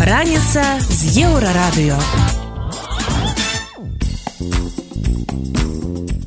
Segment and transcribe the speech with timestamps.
[0.00, 1.94] Раніца з еўрарадыё.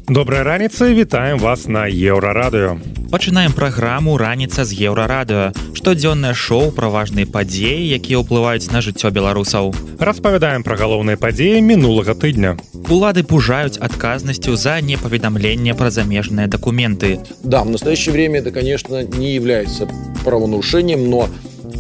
[0.08, 2.80] Добрай раніцы вітаем вас на еўрарадыё.
[3.12, 5.52] Пачынаем праграму раніца з еўрарадыё.
[5.76, 9.76] Штодзённае шоу пра важныя падзеі, якія ўплываюць на жыццё беларусаў.
[10.00, 12.56] Распавядаем пра галоўныя падзеі мінулага тыдня.
[12.90, 17.20] Улады пужаюць адказнасцю за непаведамленне пра замежныя дакументы.
[17.44, 19.88] Да, в настоящее время это, конечно, не является
[20.24, 21.30] правонарушением, но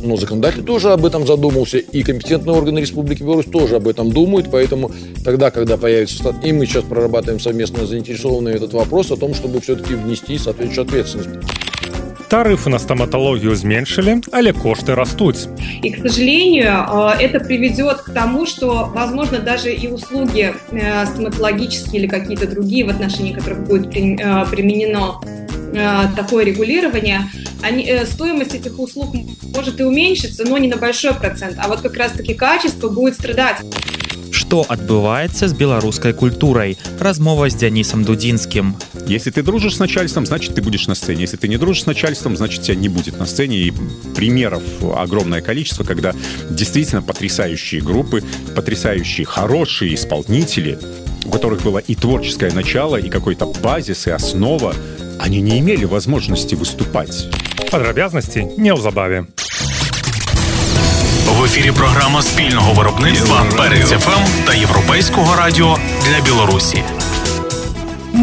[0.03, 4.52] но законодатель тоже об этом задумался, и компетентные органы Республики Беларусь тоже об этом думают,
[4.52, 4.91] поэтому
[5.23, 9.95] тогда, когда появится и мы сейчас прорабатываем совместно заинтересованные этот вопрос о том, чтобы все-таки
[9.95, 11.73] внести соответствующую ответственность.
[12.30, 15.38] Тарифы на стоматологию зменшили, але кошты растут.
[15.81, 22.02] И, к сожалению, э, это приведет к тому, что, возможно, даже и услуги э, стоматологические
[22.02, 25.20] или какие-то другие, в отношении которых будет э, применено
[26.16, 27.22] такое регулирование,
[27.64, 29.16] они, стоимость этих услуг
[29.55, 33.58] может и уменьшиться, но не на большой процент, а вот как раз-таки качество будет страдать.
[34.34, 36.78] Что отбывается с белорусской культурой?
[37.00, 38.75] Размова с Дянисом Дудинским.
[39.06, 41.22] Если ты дружишь с начальством, значит, ты будешь на сцене.
[41.22, 43.58] Если ты не дружишь с начальством, значит, тебя не будет на сцене.
[43.58, 43.73] И
[44.16, 44.64] примеров
[44.98, 46.16] огромное количество, когда
[46.50, 48.23] действительно потрясающие группы,
[48.56, 50.80] потрясающие хорошие исполнители,
[51.25, 54.73] у которых было и творческое начало, и какой-то базис, и основа,
[55.20, 57.30] они не имели возможности выступать.
[57.72, 59.25] Падрабязнасці неўзабаве.
[61.39, 66.84] В ефірі програма спільного виробництва Перець ФМ та Європейського радіо для Білорусі.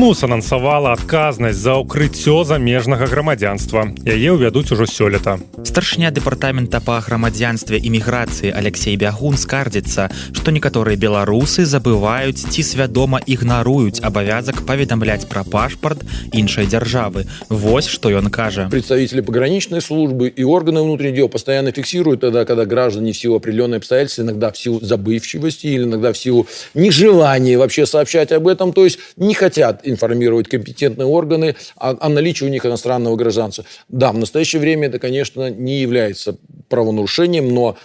[0.01, 3.83] Мус анансавала адказнасць за ўкрыццё замежнага грамадзянства.
[4.09, 5.37] Яе ўвядуць ужо сёлета.
[5.61, 14.01] Старшыня дэпартамента па грамадзянстве іміграцыі Алексей Бягун скардзіцца, што некаторыя беларусы забываюць ці свядома ігнаруюць
[14.01, 16.01] абавязак паведамляць пра пашпарт
[16.33, 17.29] іншай дзяржавы.
[17.53, 18.73] Вось што ён кажа.
[18.73, 23.77] Представители пограничной службы и органы внутренних дел постоянно фиксируют тогда, когда граждане в силу определенной
[23.77, 28.85] обстоятельств, иногда в силу забывчивости или иногда в силу нежелания вообще сообщать об этом, то
[28.85, 33.65] есть не хотят информировать компетентные органы о, о наличии у них иностранного гражданства.
[33.89, 36.37] Да, в настоящее время это, конечно, не является
[36.69, 37.77] правонарушением, но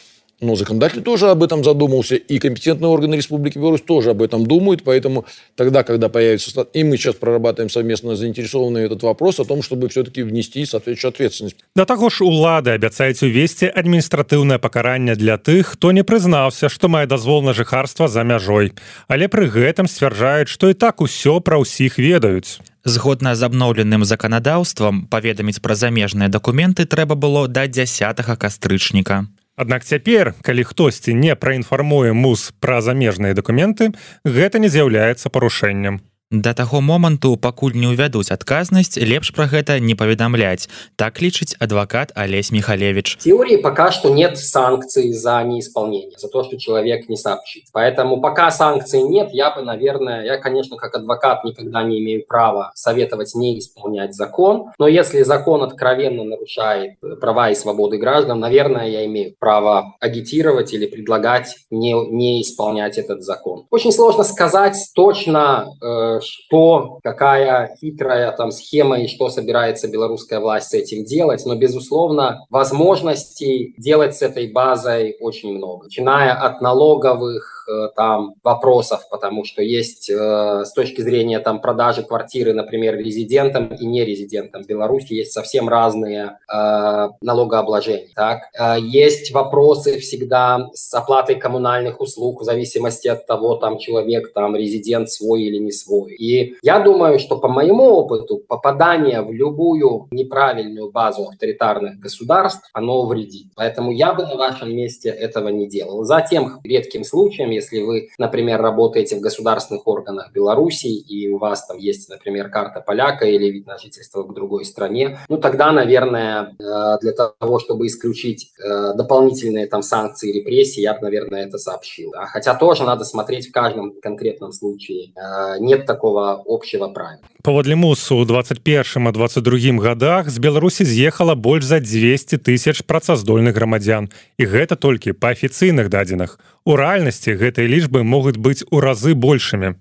[0.41, 4.83] но законодатель тоже об этом задумался, и компетентные органы Республики Беларусь тоже об этом думают,
[4.83, 5.25] поэтому
[5.55, 6.67] тогда, когда появится...
[6.73, 11.55] И мы сейчас прорабатываем совместно заинтересованный этот вопрос о том, чтобы все-таки внести соответствующую ответственность.
[11.75, 17.07] Да таго ж улады абяцаюць увесці адміністратыўнае пакаранне для тых, хто не прызнаўся, што мае
[17.07, 18.73] дазвол на жыхарства за мяжой.
[19.07, 22.59] Але пры гэтым сцвярджаюць, што і так усё пра ўсіх ведаюць.
[22.85, 29.25] Згодна з абноўленым заканадаўствам паведаміць пра замежныя дакументы трэба было да 10 кастрычніка.
[29.55, 33.93] Аднак цяпер, калі хтосьці не праінфармуе мус пра замежныя дакументы,
[34.25, 36.03] гэта не з'яўляецца парушэннем.
[36.31, 40.65] Да таго моманту пакуль не ўвядуць адказнасць лепш пра гэта не паведамляць.
[40.97, 46.57] Так лічыць адвокат Олесь Михалевич теории пока что нет санкций за неисполнение за то что
[46.57, 47.65] человек не сообщит.
[47.71, 52.71] Поэтому пока санкций нет я бы наверное я конечно как адвокат никогда не имею права
[52.73, 59.05] советовать не исполнять закон но если закон откровенно нарушает права и свободы граждан наверное я
[59.05, 63.67] имею право агитировать или предлагать не не исполнять этот закон.
[63.69, 70.69] Очень сложно сказать точно э, что, какая хитрая там схема и что собирается белорусская власть
[70.69, 75.85] с этим делать, но, безусловно, возможностей делать с этой базой очень много.
[75.85, 77.54] Начиная от налоговых
[77.95, 83.85] там вопросов, потому что есть э, с точки зрения там продажи квартиры, например, резидентам и
[83.85, 88.09] нерезидентам Беларуси есть совсем разные э, налогообложения.
[88.15, 88.49] Так?
[88.57, 94.55] Э, есть вопросы всегда с оплатой коммунальных услуг в зависимости от того, там человек там
[94.55, 96.13] резидент свой или не свой.
[96.13, 103.05] И я думаю, что по моему опыту попадание в любую неправильную базу авторитарных государств, оно
[103.05, 103.47] вредит.
[103.55, 106.03] Поэтому я бы на вашем месте этого не делал.
[106.03, 111.65] За тем редким случаем, если вы, например, работаете в государственных органах Беларуси, и у вас
[111.65, 116.55] там есть, например, карта поляка или вид на жительство к другой стране, ну тогда, наверное,
[116.59, 121.57] э, для того, чтобы исключить э, дополнительные там санкции и репрессии, я бы, наверное, это
[121.57, 122.13] сообщил.
[122.15, 125.13] Хотя тоже надо смотреть в каждом конкретном случае.
[125.15, 131.35] Э, нет такого общего правила паводле мусу у 21 а 22 годах з беларусі з'ехала
[131.35, 137.68] больш за 200 тысяч працаздольных грамадзян і гэта толькі па афіцыйных дадзеных у рэальнасці гэтай
[137.68, 139.76] лічбы могуць быць у разы большымі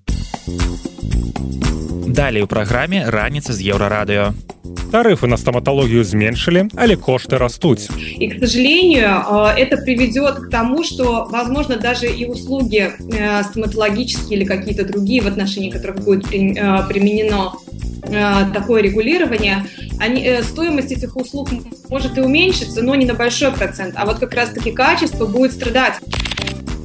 [2.20, 4.34] далей у праграме раніца з еўрарадыё
[4.92, 7.80] тарифы на стоматологию зменшили, але кошты растут.
[8.20, 14.40] И, к сожалению, э, это приведет к тому, что, возможно, даже и услуги э, стоматологические
[14.40, 17.54] или какие-то другие, в отношении которых будет э, применено
[18.54, 19.66] такое регулирование,
[20.00, 21.50] они, стоимость этих услуг
[21.90, 25.96] может и уменьшиться, но не на большой процент, а вот как раз-таки качество будет страдать.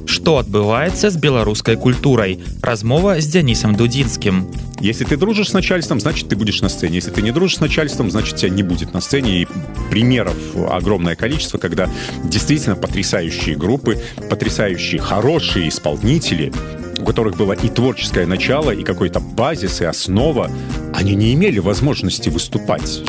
[0.09, 6.29] Что адбываецца з беларускай культурай размова з дзянісам дудзінскім если ты дружишь с начальством значит
[6.29, 9.01] ты будешь на сцене если ты не дружишь с начальством значит тебя не будет на
[9.01, 9.47] сцене и
[9.89, 10.35] примеров
[10.69, 11.89] огромное количество когда
[12.23, 16.51] действительно потрясающие группы потрясающие хорошие исполнители
[16.99, 20.51] у которых было и творческое начало и какой-то базис и основа
[20.93, 23.01] они не имели возможности выступать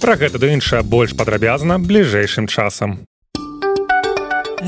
[0.00, 3.00] про гэта да іншая больш падрабязна бліжэйшым часам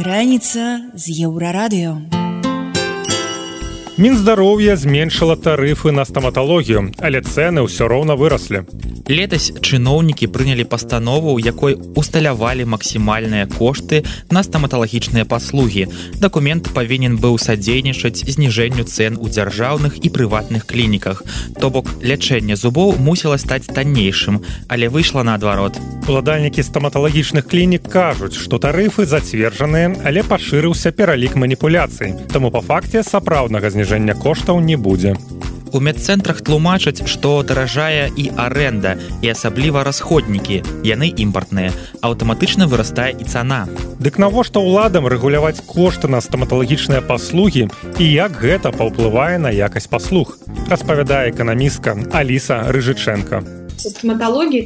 [0.04, 2.15] Раніца з еўрарадыё.
[3.96, 8.68] Мінздароўя зменшыла тарыфы на стаматалогію, але цэны ўсё роўна выраслі.
[9.08, 15.88] Летась чыноўнікі прынялі пастанову, у якой усталявалі максімальныя кошты на стаматалагічныя паслугі.
[16.20, 21.24] Дакумент павінен быў садзейнічаць зніжэнню цэн у дзяржаўных і прыватных клініках.
[21.56, 25.80] То бок лячэнне зубоў мусіла стаць таннейшым, але выйшла наадварот.
[26.12, 32.12] Уладальнікі стаматалагічных клінік кажуць, што тарыфы зацверджаныя, але пашырыўся пералік маніпуляцый.
[32.34, 35.14] Таму па факце сапраўднага зніжэння зніжэння коштаў не будзе.
[35.76, 41.70] У медцэнтрах тлумачаць, што даражае і аренда і асабліва расходнікі, яны імпартныя,
[42.02, 43.68] аўтаматычна вырастае і цана.
[44.00, 47.68] Дык навошта ўладам рэгуляваць кошты на стаматалагічныя паслугі
[48.00, 50.40] і як гэта паўплывае на якасць паслуг,
[50.72, 53.90] распавядае эканамістка Аліса Рыжыченко со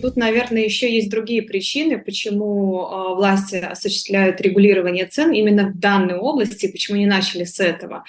[0.01, 6.15] тут, наверное, еще есть другие причины, почему а, власти осуществляют регулирование цен именно в данной
[6.15, 8.03] области, почему не начали с этого.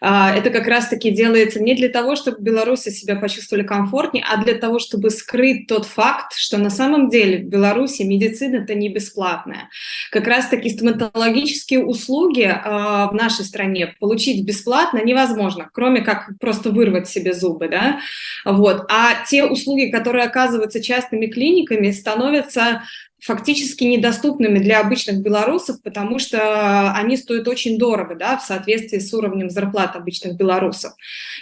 [0.00, 4.54] А, это как раз-таки делается не для того, чтобы белорусы себя почувствовали комфортнее, а для
[4.54, 9.68] того, чтобы скрыть тот факт, что на самом деле в Беларуси медицина это не бесплатная.
[10.10, 17.08] Как раз-таки стоматологические услуги а, в нашей стране получить бесплатно невозможно, кроме как просто вырвать
[17.08, 18.00] себе зубы, да,
[18.44, 18.84] вот.
[18.90, 22.82] А те услуги, которые оказываются оказываются частными клиниками, становятся
[23.26, 29.12] фактически недоступными для обычных белорусов, потому что они стоят очень дорого, да, в соответствии с
[29.12, 30.92] уровнем зарплат обычных белорусов.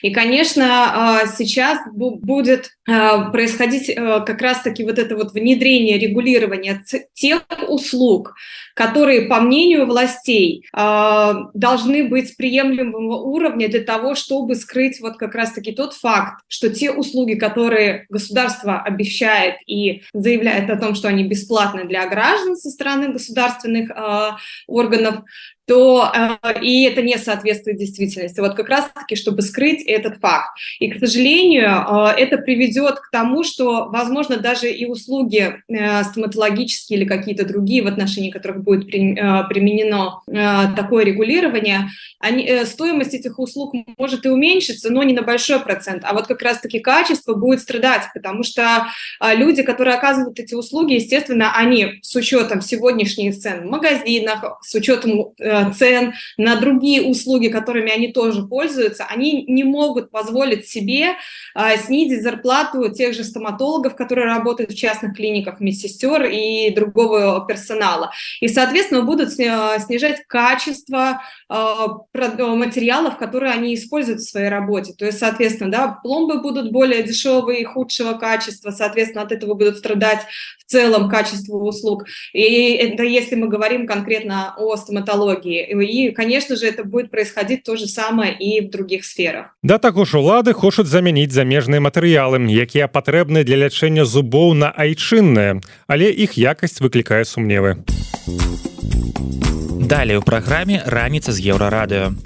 [0.00, 6.82] И, конечно, а, сейчас будет а, происходить а, как раз-таки вот это вот внедрение регулирования
[7.12, 8.34] тех услуг,
[8.74, 15.72] которые, по мнению властей, должны быть приемлемого уровня для того, чтобы скрыть вот как раз-таки
[15.72, 21.73] тот факт, что те услуги, которые государство обещает и заявляет о том, что они бесплатны,
[21.74, 24.30] бесплатно для граждан со стороны государственных э,
[24.66, 25.24] органов,
[25.66, 28.40] то э, и это не соответствует действительности.
[28.40, 30.58] Вот как раз-таки, чтобы скрыть этот факт.
[30.78, 37.00] И, к сожалению, э, это приведет к тому, что, возможно, даже и услуги э, стоматологические
[37.00, 41.88] или какие-то другие, в отношении которых будет при, э, применено э, такое регулирование,
[42.20, 46.02] они, э, стоимость этих услуг может и уменьшиться, но не на большой процент.
[46.04, 48.86] А вот как раз-таки качество будет страдать, потому что
[49.20, 54.74] э, люди, которые оказывают эти услуги, естественно, они с учетом сегодняшних цен в магазинах, с
[54.74, 61.14] учетом э, цен на другие услуги, которыми они тоже пользуются, они не могут позволить себе
[61.54, 68.10] э, снизить зарплату тех же стоматологов, которые работают в частных клиниках, медсестер и другого персонала.
[68.40, 71.54] И, соответственно, будут снижать качество э,
[72.38, 74.92] материалов, которые они используют в своей работе.
[74.92, 79.78] То есть, соответственно, да, пломбы будут более дешевые и худшего качества, соответственно, от этого будут
[79.78, 80.20] страдать
[80.58, 82.04] в целом качество услуг.
[82.32, 86.08] И это если мы говорим конкретно о стоматологии технологии.
[86.08, 89.46] И, конечно же, это будет происходить то же самое и в других сферах.
[89.62, 95.60] Да таго ж улады хочуць замяніць замежныя матэрыялы, якія патрэбны для лячэння зубоў на айчынныя,
[95.86, 97.84] але іх якасць выклікае сумневы.
[99.84, 102.16] Далее ў праграме раніца з еўрарадыё.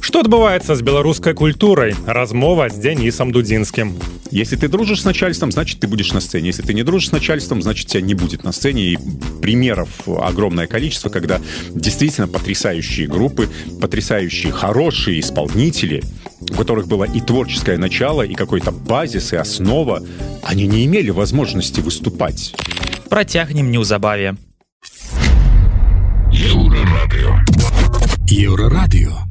[0.00, 3.96] Что адбываецца з беларускай культурай размова з дзянісам дудзінскім
[4.30, 7.12] если ты дружишь с начальством значит ты будешь на сцене если ты не дружишь с
[7.12, 8.98] начальством значит тебя не будет на сцене и
[9.40, 13.48] примеров огромное количество когда действительно потрясающие группы
[13.80, 16.02] потрясающие хорошие исполнители
[16.50, 20.02] у которых было и творческое начало и какой-то базис и основа
[20.42, 22.54] они не имели возможности выступать
[23.08, 24.36] протягнем неўзабаве
[26.32, 27.40] еўрарадыо
[28.28, 29.29] еўрарадыо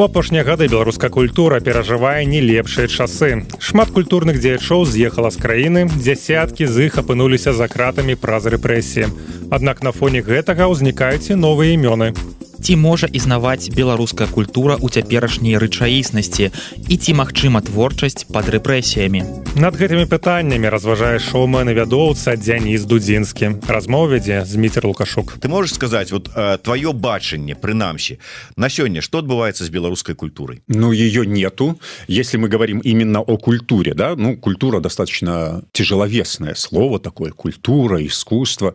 [0.00, 3.44] У апошнія гады беларуская культура перажывае не лепшыя часы.
[3.60, 9.12] Шмат культурных дзеячоў з'ехала з краіны, дзясяткі з іх апынуліся за кратамі праз рэпрэсіі.
[9.52, 12.16] Аднак на фоне гэтага ўзнікаюць і новыя імёны.
[12.62, 16.50] Ці можа існаваць беларуская культура ў цяперашняй рэчаіснасці
[16.88, 19.40] і ці магчыма творчасць пад рэпрэсіямі.
[19.56, 23.64] Над гэтымі пытаннямі разважае шоумен і вядоўца дзяніс дудзінскі.
[23.66, 25.40] Размоў вядзе зміцер лукашук.
[25.40, 26.30] Ты можешь сказать вот
[26.62, 28.20] твоё бачанне прынамсі
[28.56, 30.62] на сёння что адбываецца з беларускай культурай?
[30.68, 31.80] Ну ее нету.
[32.06, 38.74] Если мы говорим именно о культуре да ну культура достаточно тяжеловесное слово такое культура искусство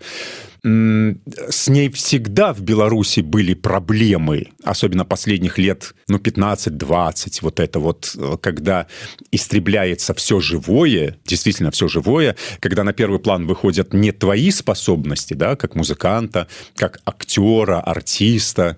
[0.65, 8.15] с ней всегда в Беларуси были проблемы, особенно последних лет, ну, 15-20, вот это вот,
[8.17, 8.87] э, когда
[9.31, 15.55] истребляется все живое, действительно все живое, когда на первый план выходят не твои способности, да,
[15.55, 18.77] как музыканта, как актера, артиста,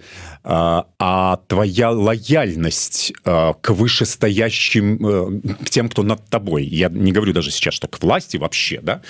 [0.50, 6.64] а, а твоя лояльность а, к вышестоящим, э, к тем, кто над тобой.
[6.64, 9.02] Я не говорю даже сейчас, что к власти вообще, да,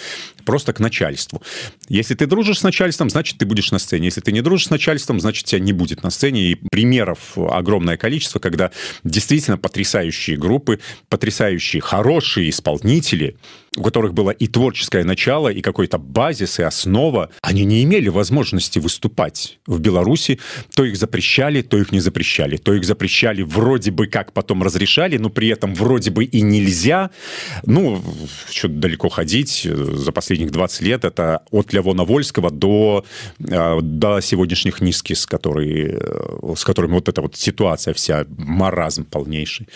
[0.45, 1.43] просто к начальству.
[1.89, 4.05] Если ты дружишь с начальством, значит, ты будешь на сцене.
[4.05, 6.41] Если ты не дружишь с начальством, значит, тебя не будет на сцене.
[6.41, 8.71] И примеров огромное количество, когда
[9.03, 13.37] действительно потрясающие группы, потрясающие, хорошие исполнители,
[13.77, 18.79] у которых было и творческое начало, и какой-то базис, и основа, они не имели возможности
[18.79, 20.39] выступать в Беларуси.
[20.75, 22.57] То их запрещали, то их не запрещали.
[22.57, 27.11] То их запрещали вроде бы как потом разрешали, но при этом вроде бы и нельзя.
[27.65, 28.01] Ну,
[28.49, 29.67] что далеко ходить.
[29.71, 33.05] За последних 20 лет это от Левона Вольского до,
[33.39, 39.67] э, до сегодняшних низкис, которые, э, с которыми вот эта вот ситуация вся, маразм полнейший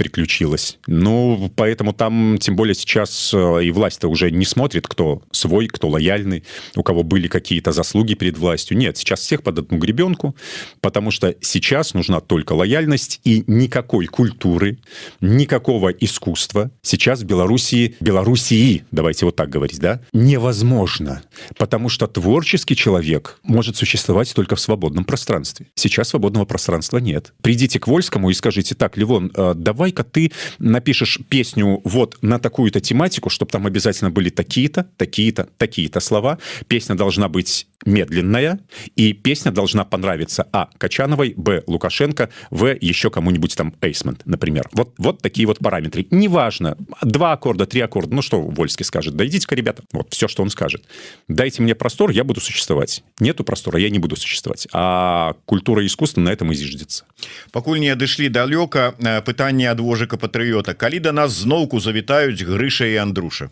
[0.00, 0.78] приключилась.
[0.86, 5.90] Ну, поэтому там, тем более сейчас э, и власть-то уже не смотрит, кто свой, кто
[5.90, 6.42] лояльный,
[6.74, 8.78] у кого были какие-то заслуги перед властью.
[8.78, 10.34] Нет, сейчас всех под одну гребенку,
[10.80, 14.78] потому что сейчас нужна только лояльность и никакой культуры,
[15.20, 21.20] никакого искусства сейчас в Белоруссии, Белоруссии, давайте вот так говорить, да, невозможно,
[21.58, 25.66] потому что творческий человек может существовать только в свободном пространстве.
[25.74, 27.34] Сейчас свободного пространства нет.
[27.42, 32.38] Придите к Вольскому и скажите, так, Левон, э, давай давай-ка ты напишешь песню вот на
[32.38, 36.38] такую-то тематику, чтобы там обязательно были такие-то, такие-то, такие-то слова.
[36.68, 38.59] Песня должна быть медленная,
[38.95, 40.69] и песня должна понравиться А.
[40.77, 41.63] Качановой, Б.
[41.67, 42.75] Лукашенко, В.
[42.81, 44.67] еще кому-нибудь там Эйсмент, например.
[44.73, 46.07] Вот, вот такие вот параметры.
[46.09, 50.41] Неважно, два аккорда, три аккорда, ну что Вольский скажет, да идите-ка, ребята, вот все, что
[50.41, 50.83] он скажет.
[51.27, 53.03] Дайте мне простор, я буду существовать.
[53.19, 54.67] Нету простора, я не буду существовать.
[54.73, 57.05] А культура и искусство на этом и зиждется.
[57.51, 62.85] Пакуль не дошли далёка, э, пытанне ад вожыка патрыёта калі да нас зноўку завітаюць грыша
[62.85, 63.49] и Андруша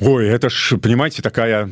[0.00, 1.68] Ой это ж понимаете такая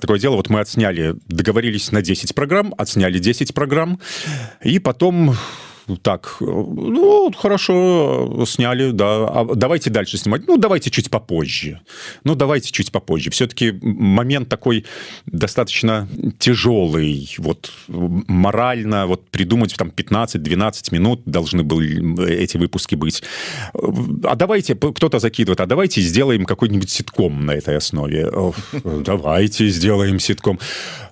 [0.00, 0.83] такое дело вот мы отсняли
[1.27, 3.99] договорились на 10 программ отсняли 10 программ
[4.63, 5.35] и потом
[6.01, 10.47] так, ну, хорошо, сняли, да, а давайте дальше снимать.
[10.47, 11.79] Ну, давайте чуть попозже.
[12.23, 13.29] Ну, давайте чуть попозже.
[13.29, 14.85] Все-таки момент такой
[15.25, 16.07] достаточно
[16.39, 23.23] тяжелый, вот, морально, вот, придумать там 15-12 минут должны были эти выпуски быть.
[23.73, 28.31] А давайте, кто-то закидывает, а давайте сделаем какой-нибудь ситком на этой основе.
[28.83, 30.59] Давайте сделаем ситком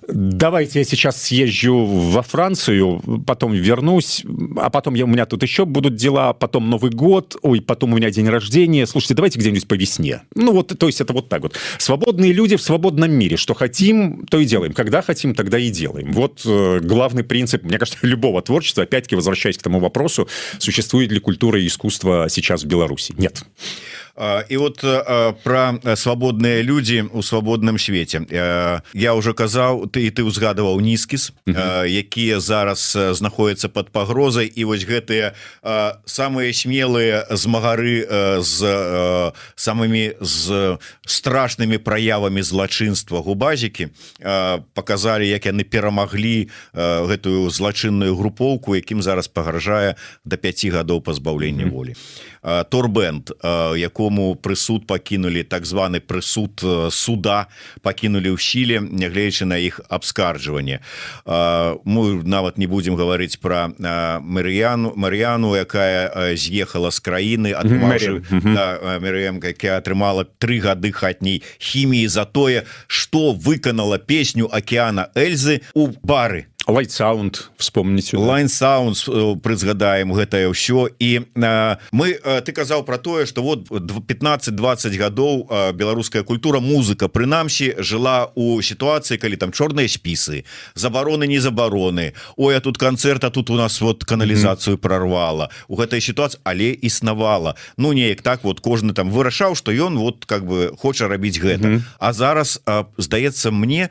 [0.08, 4.24] давайте я сейчас съезжу во Францию, потом вернусь,
[4.56, 7.96] а потом я, у меня тут еще будут дела, потом Новый год, ой, потом у
[7.96, 8.86] меня день рождения.
[8.86, 10.22] Слушайте, давайте где-нибудь по весне.
[10.34, 11.54] Ну вот, то есть это вот так вот.
[11.78, 13.36] Свободные люди в свободном мире.
[13.36, 14.72] Что хотим, то и делаем.
[14.72, 16.12] Когда хотим, тогда и делаем.
[16.12, 21.20] Вот э, главный принцип, мне кажется, любого творчества, опять-таки возвращаясь к тому вопросу, существует ли
[21.20, 23.14] культура и искусство сейчас в Беларуси?
[23.16, 23.44] Нет.
[24.48, 24.78] І вот
[25.42, 28.22] про свабодныя людзі у свабодным свеце
[28.94, 34.46] я уже казаў ты і ты узгадываў нізкіс якія зараз знаходяцца под пагрозай.
[34.46, 35.34] І вось гэтыя
[36.06, 38.06] самыя смелыя змагары
[38.38, 38.58] з
[39.58, 43.90] самымі з страшнымі праявамі злачынства губазікі
[44.78, 51.98] показалі як яны перамаглі гэтую злачынную групоўку якім зараз пагражае до 5 гадоў пазбаўлення волі.
[52.70, 53.32] Торбенд
[54.04, 56.60] якому прысуд пакінулі так званы прысуд
[56.92, 57.48] суда
[57.80, 60.84] пакінулі ў сіле нягледзячы на іх абскарджванне.
[61.24, 63.72] Мы нават не будемм гаварыць про
[64.20, 72.24] Марыяну Марыяну якая з'ехала з краіны ад Мрем якая атрымала три гады хатняй хіміі за
[72.24, 78.96] тое что выканала песню океана Эльзы у пары Light Sound вспомніць Line Sound
[79.44, 80.88] прызгадаем гэтае ўсё.
[80.96, 87.08] І а, мы а, ты казаў про тое что вот 15-20 гадоў беларуская культура музыка
[87.08, 90.44] прынамсі жыла у сітуацыі калі там чорныя спісы
[90.74, 92.14] забароны не забароны.
[92.36, 94.82] Ой а тут канцэрта тут у нас вот каналізацыю mm -hmm.
[94.82, 97.54] прорвала у гэтай сітуацыі але існавала.
[97.76, 101.68] Ну неяк так вот кожны там вырашаў что ён вот как бы хоча рабіць гэта.
[101.68, 101.82] Mm -hmm.
[101.98, 103.88] А зараз а, здаецца мне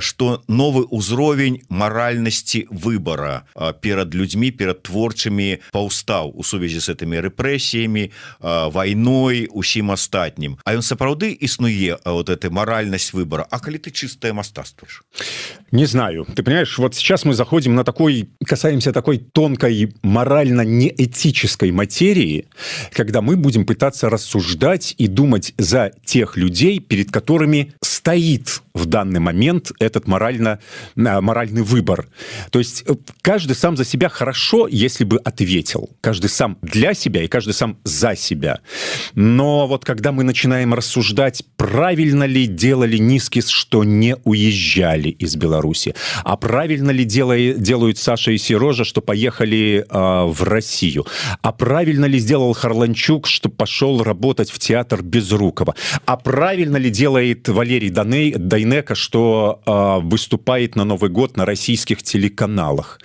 [0.00, 3.48] что новы ўзровень мара маральнасці выбора
[3.80, 8.12] перад людзьмі перад творчымі паўстаў у сувязі з этими рэпрэсіямі
[8.44, 10.60] вайной усім астатнім.
[10.64, 14.88] А ён сапраўды існуе вот этой маральнасць выбора А калі ты чыстае мастацтва
[15.72, 16.26] не знаю.
[16.34, 22.44] Ты понимаешь вот сейчас мы заходим на такой касаемся такой тонкой морально неэтической материи
[22.92, 29.20] когда мы будем пытаться рассуждать и думать за тех людей перед которыми стоит в данный
[29.20, 30.58] момент этот морально
[30.96, 31.93] моральный выбор
[32.50, 35.90] то есть э, каждый сам за себя хорошо если бы ответил.
[36.00, 38.60] Каждый сам для себя и каждый сам за себя.
[39.14, 45.94] Но вот когда мы начинаем рассуждать правильно ли делали низкий что не уезжали из беларуси?
[46.24, 51.06] А правильно ли делает делают саша и серожа что поехали э, в россию?
[51.42, 55.74] А правильно ли сделал харланчук что пошел работать в театр безрукова?
[56.04, 61.44] А правильно ли делает валерий дайнека что э, выступает на новый год на
[61.84, 62.98] российских телеканалах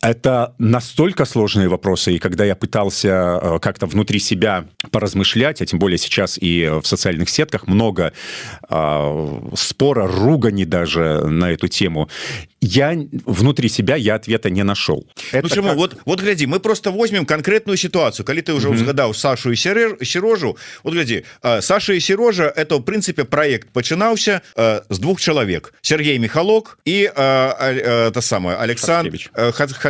[0.00, 3.08] это настолько сложные вопросы и когда я пытался
[3.42, 8.12] э, как-то внутри себя поразмышлять а тем более сейчас и в социальных сетках много
[8.68, 12.08] э, спора ругани даже на эту тему
[12.60, 15.06] я внутри себя я ответа не нашел.
[15.32, 15.76] Ну, это как...
[15.76, 18.26] вот вот гляди мы просто возьмем конкретную ситуацию.
[18.26, 21.24] Коли ты уже узгадаў Сашу и сирожу вот гляди
[21.60, 25.72] Саша и сирожа это в принципе проект пачынаўся с двух человек.
[25.82, 29.87] Сергей михалок и это самое Александр хацкевич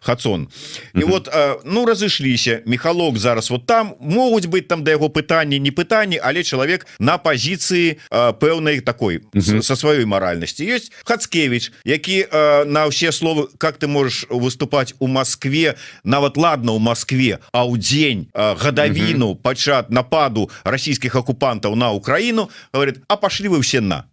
[0.00, 0.48] хацон.
[0.94, 1.28] И вот
[1.64, 3.94] ну разышліся михалок зараз вот там.
[4.00, 9.22] Могуць быть там до яго пытання не пытанні але человек на позиции пэўнай такой
[9.62, 15.06] со сваёй моральности есть хацкевич які э, на все словы как ты можешь выступать у
[15.06, 21.92] Москве нават ладно у Москве а у дзень э, гадавіну пачат нападу российских оккупантаў на
[21.92, 24.04] Украину говорит а пошли вы все на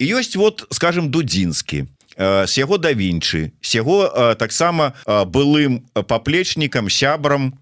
[0.00, 1.86] ёсць вот скажем дудзінскі
[2.18, 7.54] с яго да вінчы с яго таксама былым паплечнікам сябрам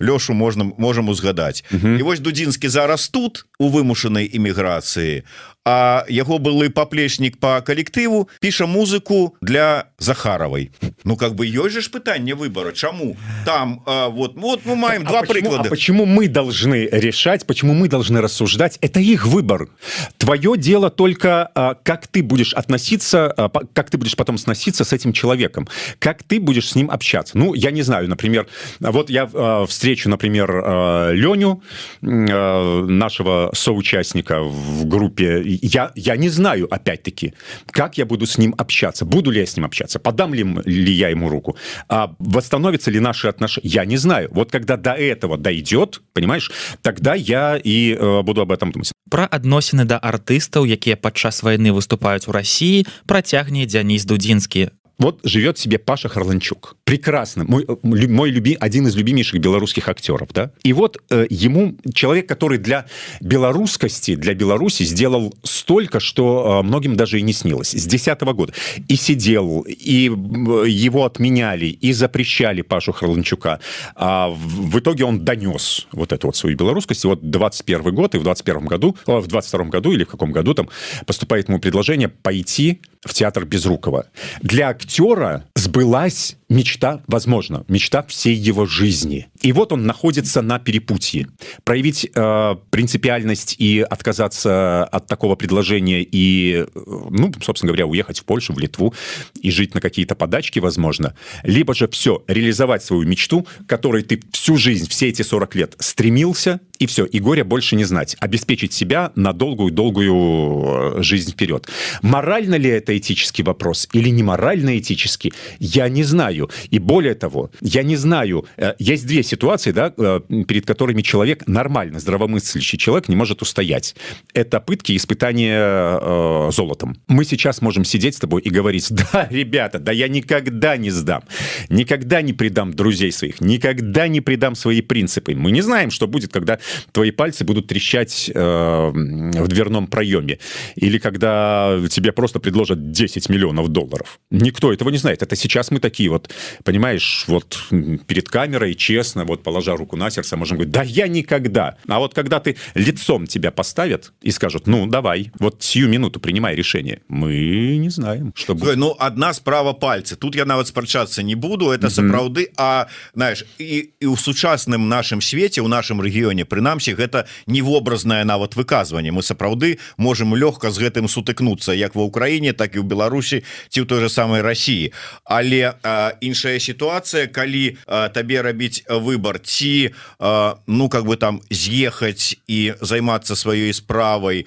[0.00, 1.64] лёшу можна можам узгадаць.
[1.70, 5.22] І вось дудзінскі зараз тут у вымушанай эміграцыі
[5.68, 10.70] а яго былы паплечнік по калектыву піша музыку для захаровой
[11.04, 13.16] Ну как бы ёсць же ж пытанне выбора Чаму?
[13.44, 15.68] Там а, вот вот мы маем так, два а прыклада.
[15.68, 18.78] а почему мы должны решать почему мы должны рассуждать?
[18.80, 19.68] Это их выбор.
[20.16, 24.92] Твое дело только а, как ты будешь относиться а, как ты будешь потом сноситься с
[24.94, 25.68] этим человеком.
[25.98, 27.36] Как ты будешь с ним общаться.
[27.36, 28.46] Ну я не знаю например
[28.80, 31.62] вот я а, встречу например а, Леню
[32.02, 37.34] а, нашего соучастника в группе я я не знаю опять-таки
[37.70, 40.92] как я буду с ним общаться буду ли я с ним общаться подам ли ли
[40.92, 41.56] я ему руку
[41.88, 44.28] а восстановится ли наши отношения я не знаю.
[44.32, 46.50] Вот когда до этого дойдет понимаешь
[46.82, 48.92] тогда я и э, буду об этом думать.
[49.08, 54.68] Про адносіны да артыстаў якія падчас войны выступаюць у России процягне Дзяніс дудзінскі
[54.98, 56.76] вот живет себе Паша Харланчук.
[56.84, 57.44] Прекрасно.
[57.44, 60.50] Мой мой люби один из любимейших белорусских актеров да?
[60.62, 62.86] И вот э, ему человек который для
[63.20, 67.70] белорусскости для Беларуси сделал столько что э, многим даже и не снилось.
[67.74, 68.52] С десятого года.
[68.88, 73.60] И сидел и э, его отменяли и запрещали Пашу Харланчука.
[73.94, 77.04] А в итоге он донес вот эту вот свою белорусскость.
[77.04, 80.54] И вот 21 год и в 21 году в 22 году или в каком году
[80.54, 80.68] там
[81.06, 84.06] поступает ему предложение пойти в театр безрукова.
[84.42, 89.28] Для актера сбылась мечта возможно мечта всей его жизни.
[89.42, 91.28] И вот он находится на перепутье.
[91.64, 98.54] Проявить э, принципиальность и отказаться от такого предложения и ну собственно говоря уехать в Польшу
[98.54, 98.94] в Литву
[99.40, 101.14] и жить на какие-то подачки возможно.
[101.42, 106.60] Либо же все реализовать свою мечту которой ты всю жизнь все эти 40 лет стремился
[106.78, 108.16] и все и горя больше не знать.
[108.20, 111.68] Обеспечить себя на долгую долгую э, жизнь вперед
[112.02, 116.50] морально ли это этический вопрос или не морально этический я не знаю.
[116.70, 121.46] И более того я не знаю э, есть две ситуации да э, перед которыми человек
[121.46, 123.94] нормально здравомыслящий человек не может устоять.
[124.34, 126.96] Это пытки испытания э, золотом.
[127.08, 131.22] Мы сейчас можем сидеть с тобой и говорить да ребята да я никогда не сдам
[131.68, 136.32] никогда не предам друзей своих никогда не предам свои принципы мы не знаем что будет
[136.32, 136.58] когда
[136.92, 140.38] твои пальцы будут трещать э, в дверном проеме
[140.76, 144.20] или когда тебе просто предложат 10 миллионов долларов.
[144.30, 145.22] Никто этого не знает.
[145.22, 146.30] Это сейчас мы такие вот
[146.64, 147.58] понимаешь вот
[148.06, 152.14] перед камерой честно вот положа руку на сердце можем говорить да я никогда а вот
[152.14, 157.76] когда ты лицом тебя поставят и скажут ну давай вот сию минуту принимай решение мы
[157.76, 160.16] не знаем чтобы ну одна справа пальцы.
[160.16, 162.50] Тут я нават спрачацца не буду это сапраўды.
[162.56, 168.56] А знаешь і, і у сучасным нашим свете у нашем рэгіёне прынамсі гэта невобразная нават
[168.56, 173.44] выказванне мы сапраўды можем лёгка з гэтым сутыкнуться як ва Украіне так і ў Беларусі
[173.68, 174.92] ці ў той же самой России
[175.28, 175.74] але
[176.20, 182.74] іншая ситуация калі а, табе рабіць выбор ці а, ну как бы там з'ехаць і
[182.80, 184.46] займацца сваёй справай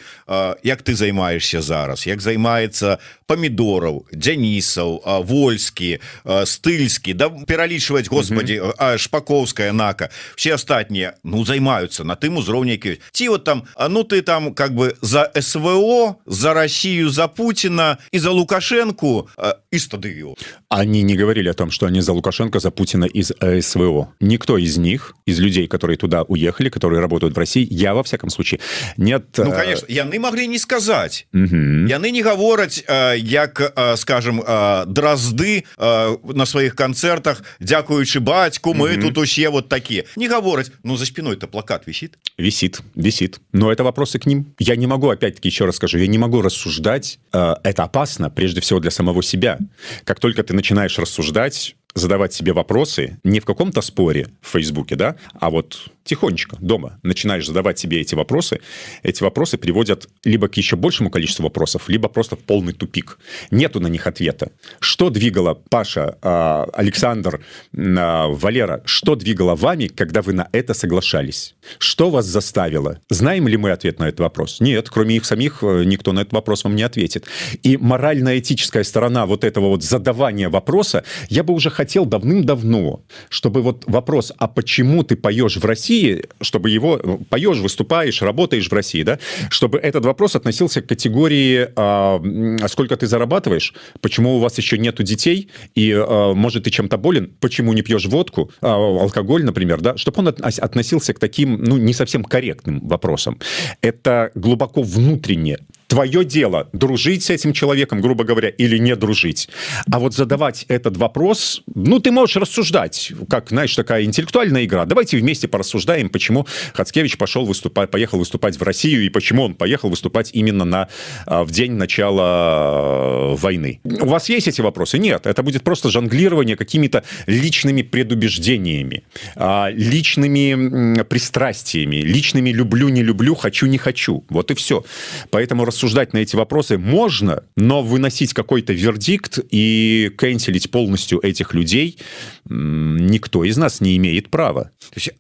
[0.64, 2.08] як ты займаешься зараз?
[2.08, 2.98] Як займаецца
[3.30, 8.60] помидораў дзянісаў вольскі стыльскі да пералічваць Господи
[8.98, 12.80] шпаковская нака все астатнія ну займаются на тым узроўні
[13.12, 17.98] ці вот там А ну ты там как бы за СВО за Россию за Путина
[18.12, 19.28] и за лукашенко
[19.72, 20.36] и стадыю
[20.72, 23.32] они не говорили о том что они за лукашенко за Путина из
[23.66, 24.14] СВО.
[24.22, 28.30] Никто из них из людей которые туда уехали которые работают в России я во всяком
[28.30, 28.62] случае
[28.96, 31.28] нет ну, конечно яны могли не сказать.
[31.34, 32.84] Яны не гавораць
[33.18, 34.42] як скажем
[34.88, 40.06] дразды на сваіх концертах дзякуючы бацьку мы тут усе вот такие.
[40.16, 42.18] Не гавораць ну за спиной это плакат висит.
[42.38, 43.42] Висит висит.
[43.52, 44.54] Но это вопросы к ним.
[44.58, 48.80] Я не могу опять-таки еще раз скажу я не могу рассуждать это опасно прежде всего
[48.80, 49.60] для самого себя.
[50.06, 55.16] Как только ты начинаешь рассуждать задавать себе вопросы не в каком-то споре в Фейсбуке, да,
[55.34, 58.62] а вот тихонечко дома начинаешь задавать себе эти вопросы,
[59.04, 63.20] эти вопросы приводят либо к еще большему количеству вопросов, либо просто в полный тупик.
[63.52, 64.52] Нету на них ответа.
[64.80, 67.42] Что двигало Паша, а, Александр,
[67.76, 71.56] а, Валера, что двигало вами, когда вы на это соглашались?
[71.78, 73.00] Что вас заставило?
[73.10, 74.60] Знаем ли мы ответ на этот вопрос?
[74.60, 77.26] Нет, кроме их самих э, никто на этот вопрос вам не ответит.
[77.64, 83.84] И морально-этическая сторона вот этого вот задавания вопроса, я бы уже хотел давным-давно, чтобы вот
[83.88, 89.04] вопрос, а почему ты поешь в России, чтобы его ну, поешь, выступаешь, работаешь в России,
[89.04, 92.22] да, чтобы этот вопрос относился к категории, а,
[92.68, 97.32] сколько ты зарабатываешь, почему у вас еще нету детей, и, а, может, ты чем-то болен,
[97.40, 101.94] почему не пьешь водку, а, алкоголь, например, да, чтобы он относился к таким, ну, не
[101.94, 103.40] совсем корректным вопросам.
[103.82, 105.58] Это глубоко внутренне
[105.92, 109.50] твое дело дружить с этим человеком, грубо говоря, или не дружить.
[109.92, 114.86] А вот задавать этот вопрос, ну, ты можешь рассуждать, как, знаешь, такая интеллектуальная игра.
[114.86, 119.90] Давайте вместе порассуждаем, почему Хацкевич пошел выступать, поехал выступать в Россию, и почему он поехал
[119.90, 120.88] выступать именно на,
[121.26, 123.82] а, в день начала войны.
[123.84, 124.98] У вас есть эти вопросы?
[124.98, 125.28] Нет.
[125.28, 129.04] Это будет просто жонглирование какими-то личными предубеждениями,
[129.36, 134.24] а, личными пристрастиями, личными люблю, не люблю, хочу, не хочу.
[134.30, 134.86] Вот и все.
[135.32, 141.56] Поэтому рассуждать рассуждать на эти вопросы можно, но выносить какой-то вердикт и кэнселить полностью этих
[141.56, 141.98] людей
[142.46, 144.72] никто из нас не имеет права.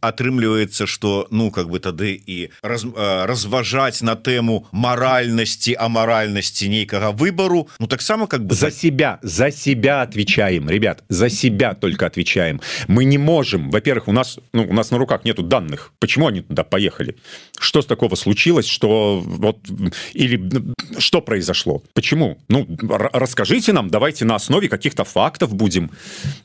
[0.02, 7.70] Отрымливается, что ну как бы тады и раз, разважать на тему моральности, аморальности некого выбору,
[7.80, 12.62] ну так само как бы за себя, за себя отвечаем, ребят, за себя только отвечаем.
[12.88, 16.42] Мы не можем, во-первых, у нас, ну, у нас на руках нету данных, почему они
[16.42, 17.16] туда поехали,
[17.60, 19.60] что с такого случилось, что вот
[20.14, 20.36] или
[20.98, 21.84] что произошло?
[21.94, 22.38] Почему?
[22.50, 22.68] Ну,
[23.14, 25.92] расскажите нам, давайте на основе каких-то фактов будем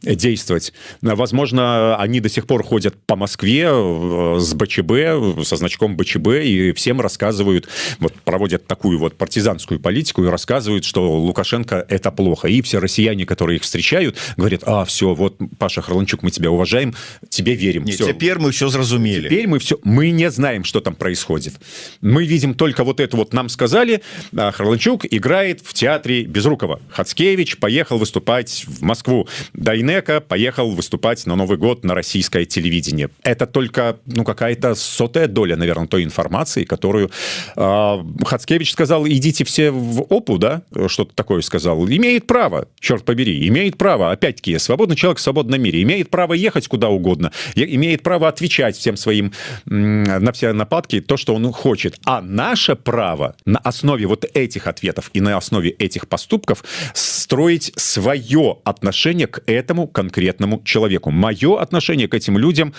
[0.03, 0.73] действовать.
[1.03, 6.73] Возможно, они до сих пор ходят по Москве э, с БЧБ, со значком БЧБ, и
[6.73, 12.49] всем рассказывают, вот проводят такую вот партизанскую политику и рассказывают, что Лукашенко— это плохо.
[12.49, 16.95] И все россияне, которые их встречают, говорят, а, все, вот, Паша Харланчук, мы тебя уважаем,
[17.29, 17.85] тебе верим.
[17.85, 18.12] Нет, все.
[18.12, 19.29] теперь мы все зразумели.
[19.29, 21.55] Теперь мы все, мы не знаем, что там происходит.
[22.01, 23.95] Мы видим только вот это вот нам сказали,
[24.35, 26.80] Харланчук играет в театре Безрукова.
[26.90, 29.28] Хацкевич поехал выступать в Москву.
[29.52, 33.11] Дайнека поехал выступать на Новый год на российское телевидение.
[33.22, 37.11] Это только ну, какая-то сотая доля, наверное, той информации, которую
[37.56, 41.87] э, Хацкевич сказал, идите все в ОПУ, да, что-то такое сказал.
[41.87, 44.11] Имеет право, черт побери, имеет право.
[44.11, 45.82] Опять-таки, свободный человек в свободном мире.
[45.82, 47.32] Имеет право ехать куда угодно.
[47.54, 49.32] Имеет право отвечать всем своим
[49.66, 51.98] на все нападки то, что он хочет.
[52.04, 58.59] А наше право на основе вот этих ответов и на основе этих поступков строить свое
[58.65, 61.11] отношение к этому конкретному человеку.
[61.11, 62.73] Мое отношение к этим людям...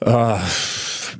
[0.00, 0.38] Э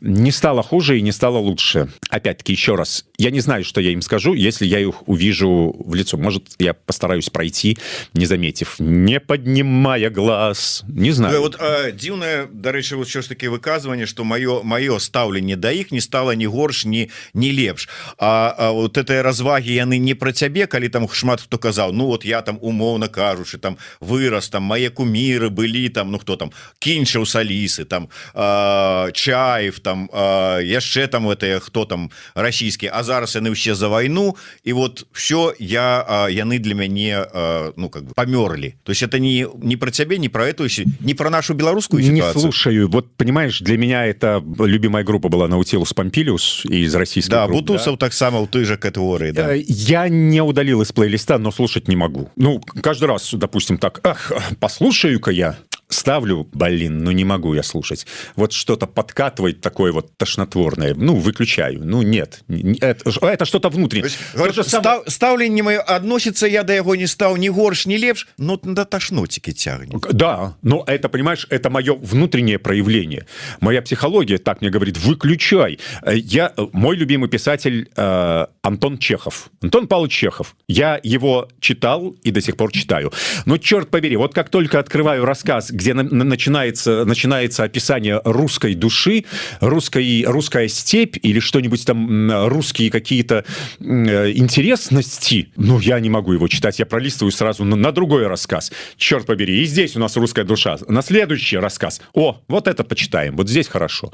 [0.00, 1.88] не стало хуже и не стало лучше.
[2.08, 5.94] Опять-таки еще раз я не знаю что я им скажу если я их увижу в
[5.94, 6.16] лицо.
[6.16, 7.78] Может я постараюсь пройти
[8.14, 10.84] не заметив не поднимая глаз.
[10.88, 11.40] Не знаю.
[11.40, 11.60] Вот
[11.94, 16.32] дзіўная дарэчы вот що ж таки выказывание что мое мое стаўленне да іх не стало
[16.32, 17.88] ни горш ни не лепш.
[18.18, 22.06] А, а вот этой разваги яны не про цябе калі там шмат хто казаў Ну
[22.06, 26.52] вот я там умоўно кажучы там вырос там мае куміры былі там ну хто там
[26.78, 30.10] кінчыў салісы там э, чаев там
[30.66, 35.54] яшчэ там это хто там расійскі А зараз яны ўсе за войну і вот все
[35.58, 39.76] я э, яны для мяне э, ну как бы памёрлі то есть это не не
[39.76, 40.66] про цябе не про эту
[41.00, 42.88] не про нашу беларускую не слушаю.
[42.88, 48.06] Вот понимаешь для меня это любимая группа была наутилус помпилиус из российской да, бутусов да?
[48.06, 49.54] таксама у той же категории да.
[49.54, 52.30] Э, я не удалил из плейлиста но слушать не могу.
[52.36, 55.56] Ну каждый раз допустим так ах, послушаю-ка я
[55.88, 58.06] ставлю блин ну не могу я слушать.
[58.34, 60.94] Вот что-то подкатывает такое вот тошнотворное.
[60.94, 61.80] Ну выключаю.
[61.84, 62.42] Ну нет.
[62.80, 64.10] Это, это что-то внутреннее.
[64.62, 65.02] Сам...
[65.06, 69.52] ставленне мое относится я до яго не стал ни горш не лепш но до тошнотики
[69.52, 73.26] тягнет да но это понимаешь это мое внутреннее проявление.
[73.60, 79.50] Моя психология так мне говорит выключай я мой любимый писатель э, Антон Чехов.
[79.62, 80.56] Антон Павлович Чехов.
[80.68, 83.12] Я его читал и до сих пор читаю.
[83.44, 89.24] Но черт побери вот как только открываю рассказ где на, начинается начинается описание русской души
[89.60, 93.44] русской русская степь или что-нибудь там русские какие-то
[93.80, 95.50] интересности.
[95.56, 98.72] Ну я не могу его читать я пролистываю сразу на, на другой рассказ.
[98.96, 100.78] Черт побери и здесь у нас русская душа.
[100.88, 102.00] На следующий рассказ.
[102.14, 104.12] О вот это почитаем вот здесь хорошо.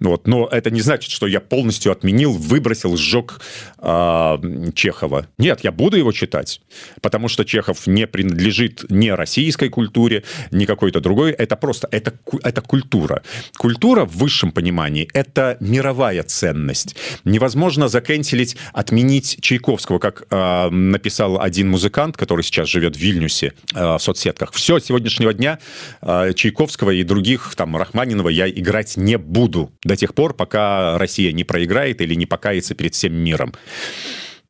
[0.00, 3.40] Вот но это не значит что я полностью отменил выбросил сжег
[3.78, 4.38] э,
[4.74, 5.26] чехова.
[5.38, 6.60] Нет я буду его читать
[7.00, 12.60] потому что чехов не принадлежит не российской культуре никакой какой-то другой это просто это это
[12.60, 13.22] культура.
[13.58, 16.96] Культура в высшем понимании это мировая ценность.
[17.24, 23.96] Невозможно закенселить отменить чайковского как э, написал один музыкант который сейчас живет в вильнюсе э,
[23.96, 24.52] в соцсетках.
[24.52, 25.58] Все сегодняшнего дня
[26.02, 31.32] э, чайковского и других там рахманинова я играть не буду до тех пор пока россия
[31.32, 33.52] не проиграет или не покается перед всем миром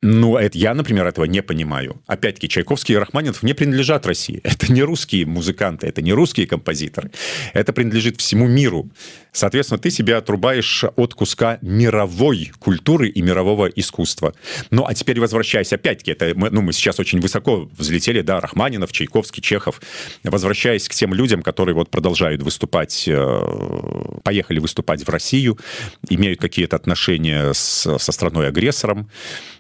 [0.05, 2.03] Ну, это я, например, этого не понимаю.
[2.09, 4.41] Опять-таки, Чайковский и Рахманинов не принадлежат России.
[4.45, 7.13] Это не русские музыканты, это не русские композиторы.
[7.55, 8.91] Это принадлежит всему миру.
[9.33, 14.35] Соответственно, ты себя отрубаешь от куска мировой культуры и мирового искусства.
[14.71, 18.93] Ну, а теперь возвращаясь, опять-таки, это мы, ну, мы сейчас очень высоко взлетели, да, Рахманинов,
[18.93, 19.81] Чайковский, Чехов.
[20.23, 23.41] Возвращаясь к тем людям, которые вот продолжают выступать, э,
[24.23, 25.59] поехали выступать в Россию,
[26.11, 29.09] имеют какие-то отношения с, со страной-агрессором,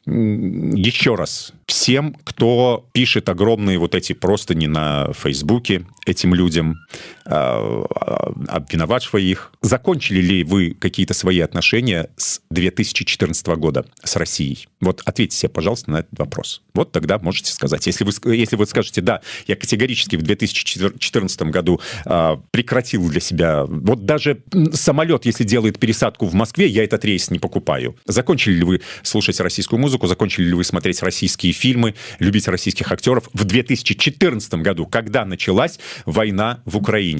[0.04, 6.76] еще раз всем кто пишет огромные вот эти просто не на фейсбуке этим людям
[7.24, 9.52] обвиновавшего их.
[9.62, 14.68] Закончили ли вы какие-то свои отношения с 2014 года с россией?
[14.80, 16.62] Вот ответьте себе пожалуйста на этот вопрос.
[16.74, 17.86] Вот тогда можете сказать.
[17.86, 23.64] Если вы если вы скажете да я категорически в 2014 году э, прекратил для себя
[23.66, 27.96] вот даже самолет если делает пересадку в москве я этот рейс не покупаю.
[28.06, 30.06] Закончили ли вы слушать российскую музыку?
[30.06, 31.94] Закончили ли вы смотреть российские фильмы?
[32.18, 33.28] Любить российских актеров?
[33.32, 37.11] В 2014 году когда началась война в Украине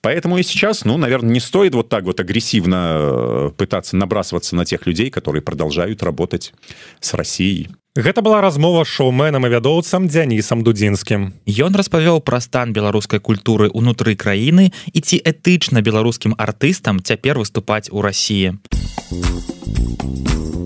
[0.00, 4.64] поэтому и сейчас ну наверное не стоит вот так вот агрессивно э, пытаться набрасываться на
[4.64, 6.52] тех людей которые продолжают работать
[7.00, 11.32] с Россией Гэта была размова шоуменам і вядоўцам дзянісам дудзінскім.
[11.48, 17.88] Ён распавёў пра стан беларускай культуры ўнутры краіны і ці этычна беларускім артыстам цяпер выступаць
[17.88, 18.60] у рассіі.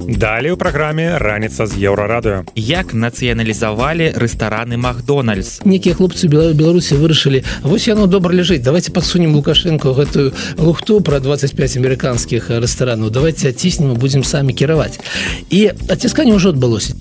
[0.10, 2.46] Далей у праграме раніца з еўрарадыё.
[2.56, 5.62] Як нацыяналізавалі рэстараны Макдональдс.
[5.66, 11.78] Некія хлопцы Беларусі вырашылі вось яно добра ляжыць давайте падсунем лукашенко гэтую лухту пра 25
[11.78, 15.00] амерыканскіх рэстаранаў давайте аціснем будзем самі кіраваць.
[15.50, 16.94] І адцісканне ўжо адбылося.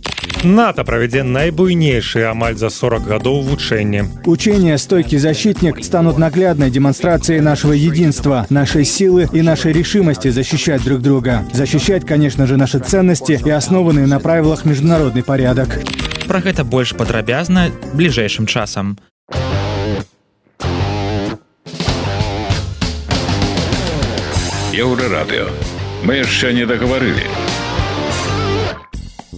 [0.45, 4.05] НАТО правядзе найбуйнейшие амаль за 40 гадоў вучэння.
[4.27, 11.01] Учения «Стойкий защитник» станут наглядной демонстрацией нашего единства, нашей силы и нашей решимости защищать друг
[11.01, 11.45] друга.
[11.55, 15.70] Защищать, конечно же, наши ценности и основанные на правилах международный порядок.
[16.28, 19.00] Про гэта больш падрабязна бліжэйшым часам.
[24.74, 25.48] Еўрарадыё.
[26.04, 27.24] Мы яшчэ не дагаварылі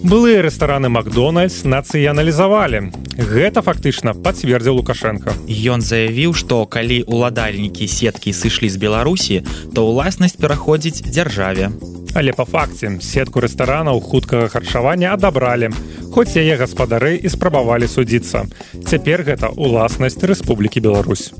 [0.02, 2.90] былыя рэстараны макдональдс нацыяналізавалі
[3.30, 9.36] гэта фактычна пацвердзіў лукашенко ён заявіў што калі уладальнікі сеткі сышлі з беларусі
[9.74, 11.70] то ўласнасць пераходзіць дзяржаве
[12.14, 15.70] але по факце сетку рэстаранаў хуткага харчавання адабралі.
[16.12, 18.44] Хоць яе гаспадары і спрабавалі судзіцца.
[18.84, 21.32] Цяпер гэта ўласнасць Рэспублікі Беларусь.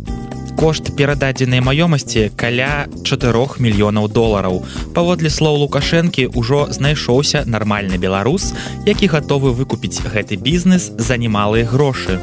[0.56, 4.62] Кошт перададзенай маёмасці каля 4 мільёнаў долараў.
[4.94, 8.52] Паводле слоў лукашэнкі ўжо знайшоўся нармальны беларус
[8.87, 12.20] які гатовы выкупіць гэты бізнес за немалыя грошы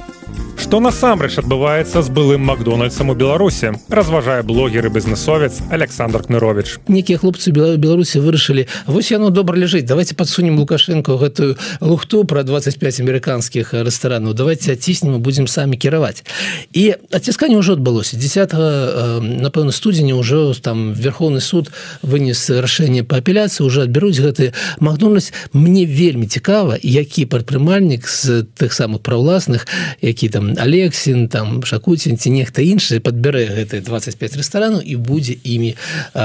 [0.59, 7.17] Што насамрэч адбываецца з былым макдональдсам у беларусе разважае блогер і бізнесовец александр кнырович некія
[7.17, 13.73] хлопцы беларусі вырашылі вось яно добра ляжыць давайте подсунем лукашенко гэтую лухту про 25 амерыканскіх
[13.73, 14.33] рэстаранаў.
[14.33, 16.23] Давайте аціснем будзем самі кіраваць.
[16.73, 18.19] І адцісканне ўжо адбылося.
[18.19, 18.51] 10
[19.39, 25.31] напэўна студзеня ўжо там верховны суд вынес рашэнне па апеляцыі уже адбяруць гэты макдональдс.
[25.53, 29.67] Мне вельмі цікава які прадпрымальнік з тых самых праўласных
[30.01, 35.75] які там алексін там шакуцін ці нехта іншы подбярэ гэты 25 рэстаранаў і будзе імі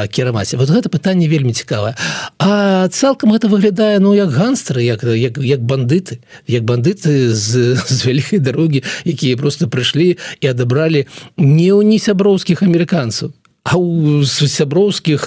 [0.08, 0.54] кіраваць.
[0.54, 1.94] Вот гэта пытанне вельмі цікавае.
[2.38, 7.98] А цалкам гэта выглядае ну як ганстары як як, як бандыты як бандыты з, з
[8.06, 11.06] вялікай дарогі якія просто прыйшлі і адабралі
[11.36, 13.34] не ў не сяброўскіх амерыканцаў
[13.64, 15.24] а у сяброўскіх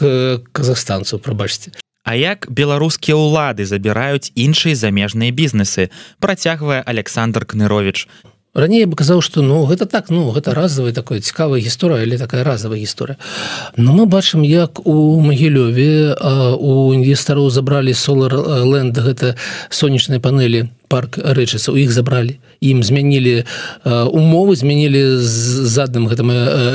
[0.53, 1.73] казахстанцаў прабачце.
[2.07, 5.89] А як беларускія ўлады забіраюць іншыя замежныя бізнесы
[6.23, 8.07] працягвае александр кнырович
[8.57, 12.43] раней бы казаў что ну гэта так ну гэта разовая такое цікавая гісторыя или такая
[12.43, 13.17] разовая гісторыя.
[13.77, 16.17] Но мы бачым як у магілёве
[16.57, 18.33] у інвестараў забралі solar
[18.65, 19.35] ленд гэта
[19.69, 23.45] сонечнай панелі парк рэчыса у іх забралі ім змянілі
[23.85, 26.31] умовы змянілі з задным гэтым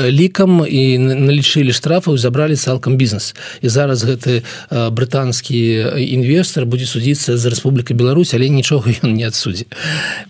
[0.07, 3.35] лікам і налічылі штрафаў забралі цалкам бізнес.
[3.61, 9.65] І зараз гэты брытанскі інвестор будзе судзіцца з Рэспублікай Беларусь але нічога ён не адсудзе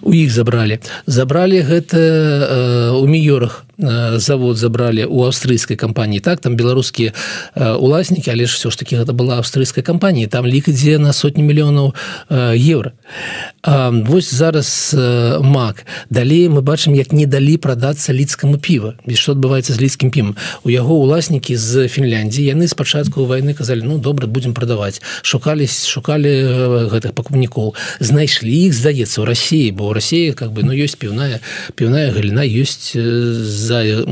[0.01, 0.79] у іх забралі.
[1.05, 3.65] Забралі гэта у міёрах
[4.17, 6.19] завод забралі у аўстрыйскай кампаніі.
[6.19, 7.13] Так там беларускія
[7.55, 10.27] уласнікі але ж все ж таки гэта была аўстрыйская кампанія.
[10.27, 11.93] Там лік ідзе на сотні мільёнаў
[12.57, 12.93] еўра
[13.63, 14.95] вось зараз
[15.41, 15.85] мак.
[16.09, 20.35] Далей мы бачым як не далі прадацца лідскаму піва без што адбываецца з лідскім пім
[20.63, 26.91] у яго уласнікі з Фінляндіі яны спачатку войны казалі ну добра будзем прадаваць шукались шукалі
[26.91, 27.75] гэтых пакупнікоў.
[27.99, 31.39] Знайшлі іх здаецца у Росіі бо ў Росіі как бы ну ёсць піўная
[31.75, 34.05] піўная галіна ёсць з за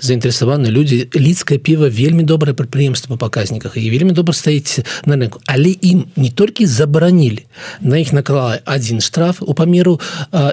[0.00, 1.08] заінтарэсаваны людзі.
[1.14, 5.40] Лідскае піва вельмі добрае прадпрыемства па паказніках і вельмі добра стаіць на рынку.
[5.46, 7.46] Але ім не толькі забаранілі
[7.80, 8.60] на іх наклала
[8.98, 10.00] один штраф у памеру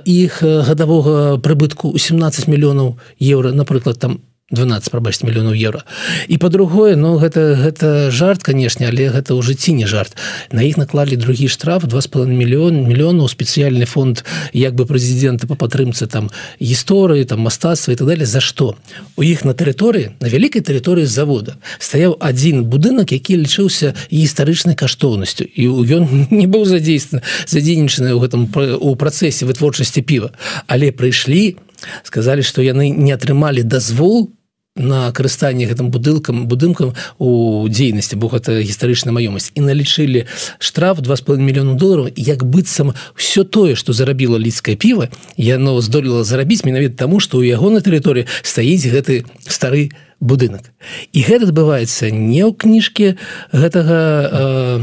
[0.06, 4.20] іх гадавога прыбытку у 17 мільёнаў еўра напрыклад там
[4.52, 5.82] 12 прабачць мільёнаў еўра.
[6.30, 10.14] І по-другое но ну, гэта гэта жарт канешне але гэта ў жыцці не жарт.
[10.54, 14.22] На іх наклалі другі штраф два с половиной мільён мільёнаў спецыяльны фонд
[14.54, 16.30] як бы прэзідэнта по падтрымцы там
[16.62, 18.30] гісторыі там мастацтва і так далее.
[18.30, 18.78] За што?
[19.18, 25.50] У іх на тэрыторыі на вялікай тэрыторыі завода стаяў адзін будынак які лічыўся гістарычнай каштоўнасцю.
[25.50, 28.46] І ён не быў задзействаны задзейнічаны ў гэтым
[28.78, 30.38] у працэсе вытворчасці піва.
[30.70, 31.58] Але прыйшлі
[32.04, 34.32] сказалі што яны не атрымалі дазвол
[34.76, 39.56] на карыстанне гэтым будылкам будынкам у дзейнасці бо гэта гістарычная маёмасць.
[39.56, 40.28] І налічылі
[40.60, 45.08] штраф два с половиной мільёну долараў як быццам все тое што зарабіла лідскае піва
[45.38, 50.76] яно здолела зарабіць менавіта таму што ў яго на тэрыторыі стаіць гэты стары будынак.
[51.16, 53.16] І гэта адбываецца не ў кніжке
[53.56, 54.80] гэтага э,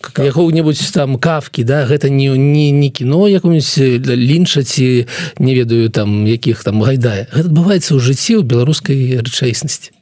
[0.00, 5.06] якого-небудзь там кавкі да гэта не не, не кіно якому-нибудь лінча ці
[5.38, 7.28] не ведаю там якіх там гайдае.
[7.32, 9.92] Гэта адбываецца ў жыцці ў беларускай рэчаіснасці.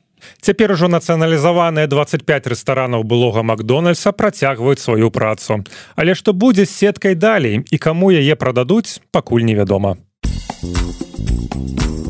[0.41, 5.65] Цяпер ужо нацыяналізаваныя 25 рэстаранаў былога макдональдса працягваюць сваю працу.
[5.97, 9.99] Але што будзе з сеткай далей і каму яе прададуць пакуль невядома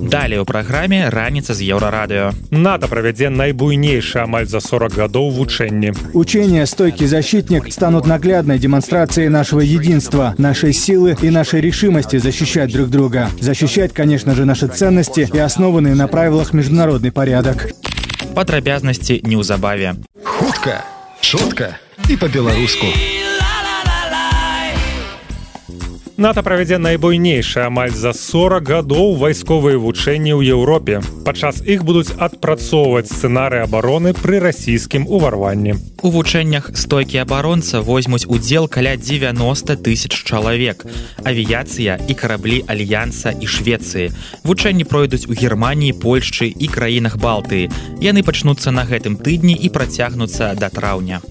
[0.07, 2.31] Далее у праграме раніца з еўрарадыо.
[2.51, 5.93] НАТО правядзе найбуйнейшее амаль за 40 годов вучэнні.
[6.13, 12.89] Учения «Стойкий защитник» станут наглядной демонстрацией нашего единства, нашей силы и нашей решимости защищать друг
[12.89, 13.29] друга.
[13.39, 17.69] Защищать, конечно же, наши ценности и основанные на правилах международный порядок.
[18.35, 19.95] Падрабязнасці неўзабаве.
[20.23, 20.83] Хутка,
[21.21, 21.77] шутка
[22.09, 22.87] и по-беларуску.
[26.18, 30.98] НАТО правядзе найбуйнейшае амаль за 40 гадоў вайсковыя вучэнні ў Еўропе.
[31.22, 35.78] Падчас іх будуць адпрацоўваць сцэнары абароны пры расійскім уварванні.
[36.02, 40.82] У вучэннях стойкі абаронца возьмуць удзел каля 90 тысяч чалавек.
[41.22, 44.10] Авіяцыя і караблі альянса і Швецыі.
[44.42, 47.70] Вучэнні пройдуць у Геррманіі, Польшчы і краінах Балтыі.
[48.02, 51.22] Яны пачнуцца на гэтым тыдні і працягнуцца да траўня.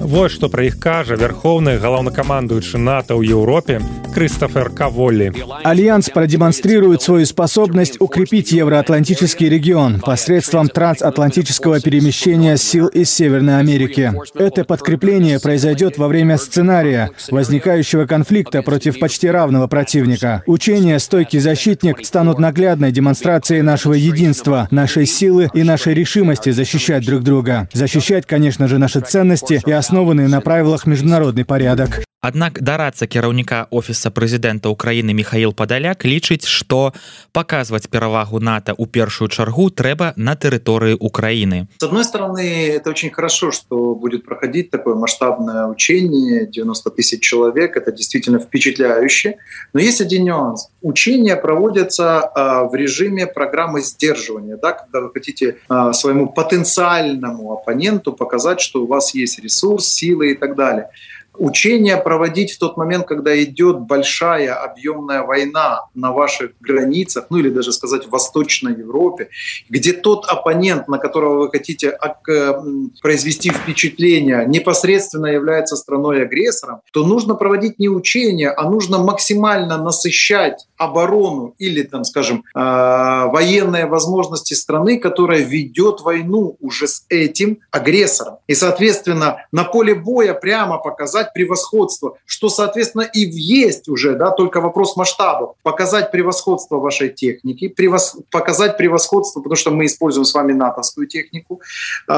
[0.00, 3.82] Вось што пра іх кажа вярхоўны галаўнакамандуючы НАТО ў Еўропе
[4.14, 5.32] Кристофер Каволли.
[5.64, 14.12] Альянс продемонстрирует свою способность укрепить евроатлантический регион посредством трансатлантического перемещения сил из Северной Америки.
[14.34, 20.42] Это подкрепление произойдет во время сценария возникающего конфликта против почти равного противника.
[20.46, 27.22] Учения «Стойкий защитник» станут наглядной демонстрацией нашего единства, нашей силы и нашей решимости защищать друг
[27.22, 27.68] друга.
[27.72, 32.03] Защищать, конечно же, наши ценности и основанные на правилах международный порядок.
[32.23, 36.95] Аднак дарацца кіраўніка офіса прэзідэнта ўкраіны Михаил падаляк лічыць што
[37.35, 41.67] паказваць перавагу нато ў першую чаргу трэба на тэрыторыі Украіны.
[41.79, 47.75] С одной стороны это очень хорошо что будет проходить такое масштабное учение 90 тысяч человек
[47.75, 49.35] это действительно впечатляюще.
[49.73, 55.57] Но есть один нюанс учения проводятся а, в режиме программы сдерживания да, когда вы хотите
[55.67, 60.89] а, своему потенциальному оппоненту показать что у вас есть ресурс силы и так далее
[61.37, 67.49] учения проводить в тот момент, когда идет большая объемная война на ваших границах, ну или
[67.49, 69.29] даже сказать в Восточной Европе,
[69.69, 72.53] где тот оппонент, на которого вы хотите э,
[73.01, 81.55] произвести впечатление, непосредственно является страной-агрессором, то нужно проводить не учения, а нужно максимально насыщать оборону
[81.57, 88.37] или, там, скажем, э, военные возможности страны, которая ведет войну уже с этим агрессором.
[88.47, 94.31] И, соответственно, на поле боя прямо показать, показать превосходство, что, соответственно, и есть уже, да,
[94.31, 95.55] только вопрос масштаба.
[95.63, 98.15] Показать превосходство вашей техники, превос...
[98.31, 101.61] показать превосходство, потому что мы используем с вами натовскую технику,
[102.07, 102.13] э,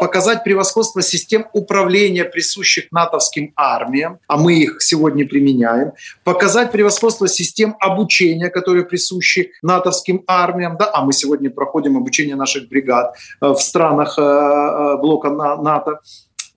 [0.00, 5.92] показать превосходство систем управления, присущих натовским армиям, а мы их сегодня применяем,
[6.24, 12.68] показать превосходство систем обучения, которые присущи натовским армиям, да, а мы сегодня проходим обучение наших
[12.68, 16.00] бригад э, в странах э, э блока НАТО,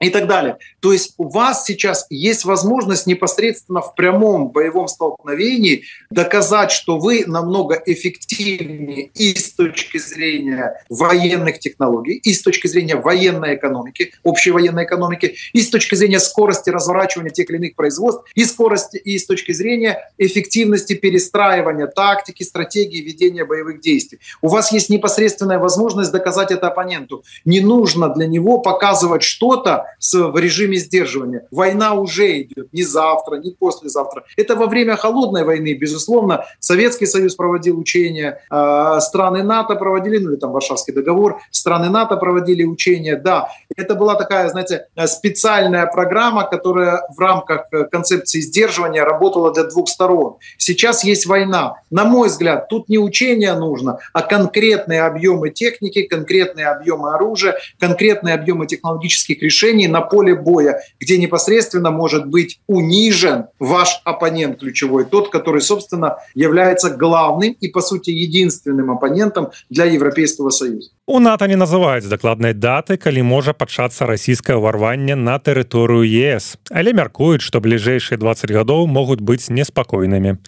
[0.02, 0.58] и так далее.
[0.80, 7.24] То есть у вас сейчас есть возможность непосредственно в прямом боевом столкновении доказать, что вы
[7.28, 14.50] намного эффективнее и с точки зрения военных технологий, и с точки зрения военной экономики, общей
[14.50, 19.20] военной экономики, и с точки зрения скорости разворачивания тех или иных производств, и скорости, и
[19.20, 24.20] с точки зрения эффективности перестраивания тактики, стратегии ведения боевых действий.
[24.42, 27.24] У вас есть непосредственная возможность доказать это оппоненту.
[27.46, 31.48] Не нужно для него показывать что-то, в режиме сдерживания.
[31.52, 34.24] Война уже идет не завтра, не послезавтра.
[34.38, 40.32] Это во время холодной войны, безусловно, Советский Союз проводил учения, э, страны НАТО проводили, ну
[40.32, 43.16] или там Варшавский договор, страны НАТО проводили учения.
[43.16, 49.64] Да, это была такая, знаете, специальная программа, которая в рамках э, концепции сдерживания работала для
[49.64, 50.38] двух сторон.
[50.58, 51.76] Сейчас есть война.
[51.90, 58.36] На мой взгляд, тут не учения нужно, а конкретные объемы техники, конкретные объемы оружия, конкретные
[58.36, 65.05] объемы технологических решений, сражении на поле боя, где непосредственно может быть унижен ваш оппонент ключевой,
[65.05, 70.91] тот, который, собственно, является главным и, по сути, единственным оппонентом для Европейского Союза.
[71.07, 76.93] У НАТО не называюць дакладнай даты, калі можа пачацца расійскае ўварванне на тэрыторыю ЕС, але
[76.93, 80.43] мяркуюць, што бліжэйшыя 20 гадоў могуць быць неспакойнымі.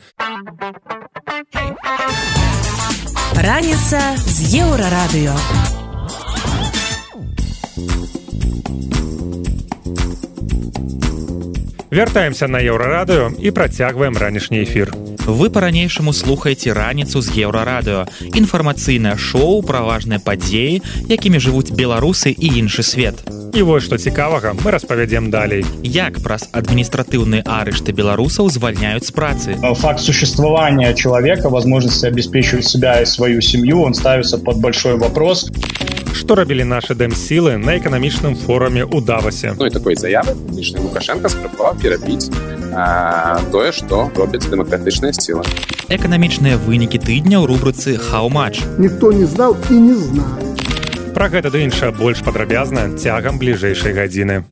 [3.39, 5.82] Раніца з еўрарадыё.
[11.94, 14.90] Вяртаемся на еўрарадыё і працягваем ранішні эфір.
[15.30, 18.10] Вы па-ранейшаму слухаеце раніцу з еўрарадыё.
[18.34, 23.22] Інфармацыйнае шоу пра важныя падзеі, якімі жывуць беларусы і іншы свет.
[23.54, 25.62] І вось што цікавага мы распавядзем далей.
[25.86, 29.54] Як праз адміністратыўныя арышты беларусаў звальняюць з працы.
[29.62, 35.46] Факт существования человека, возможности обеспечивать себя и свою семью, он ставится под большой вопрос.
[36.14, 39.58] Што рабілі нашы дэмсілы на эканамічным форуме ў давасе.
[39.58, 42.30] Ну такой заявы публічны Лукашенко спрабаваў перабіць
[43.52, 45.44] тое, што робяць дэмакратычная сіла.
[45.90, 48.62] Эканамічныя вынікі тыдня ў рубрыцы Хаўмач.
[48.78, 50.54] Ніхто не знаў і не знае.
[51.14, 54.46] Пра гэта ды іншае больш падрабязна цягам бліжэйшай гадзіны.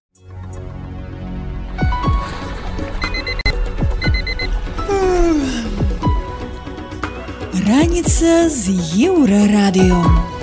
[7.66, 8.76] Раніца з
[9.08, 10.41] еўрарадыё.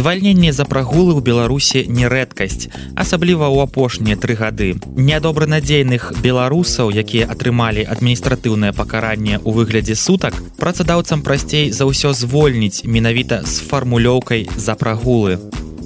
[0.00, 4.80] Звальненне за прагулы ў Беларусі не рэдкасць, асабліва ў апошнія тры гады.
[4.96, 13.44] Нядобранадзейных беларусаў, якія атрымалі адміністратыўнае пакаранне ў выглядзе сутак, працадаўцам прасцей за ўсё звольніць менавіта
[13.44, 15.36] з фармулёўкай за прагулы.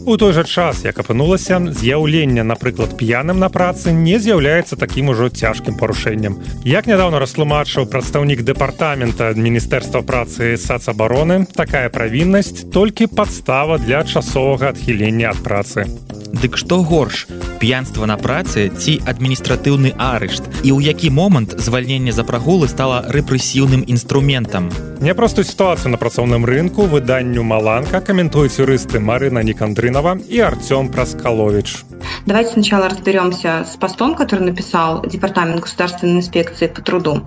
[0.07, 5.31] У той жа час, як апынулася, з'яўленне, напрыклад, п'яным на працы не з'яўляецца такім ужо
[5.33, 6.37] цяжкім парушэннем.
[6.69, 15.33] Як нядаўна растлумачыў прадстаўнік дэпартамента міністэрства працы сацабароны, такая правіннасць толькі падстава для часовага адхілення
[15.33, 15.89] ад працы.
[16.35, 17.27] Дык што горш
[17.63, 20.43] п'янства на працы ці адміністратыўны арышт?
[20.67, 24.67] І ў які момант звальнення за прагулы стала рэпрэсіўным інструментам?
[24.99, 31.94] Няпростую сітуацыю на працоўным рынку выданню маланка каментуюць юрысты Марына некандрынова і Артём праскалович
[32.27, 37.25] Давайте сначала разберемся с постом, который написал Департамент государственной инспекции по труду.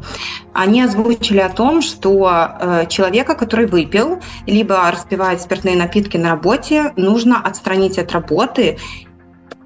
[0.54, 6.94] Они озвучили о том, что э, человека, который выпил, либо распивает спиртные напитки на работе,
[6.96, 8.78] нужно отстранить от работы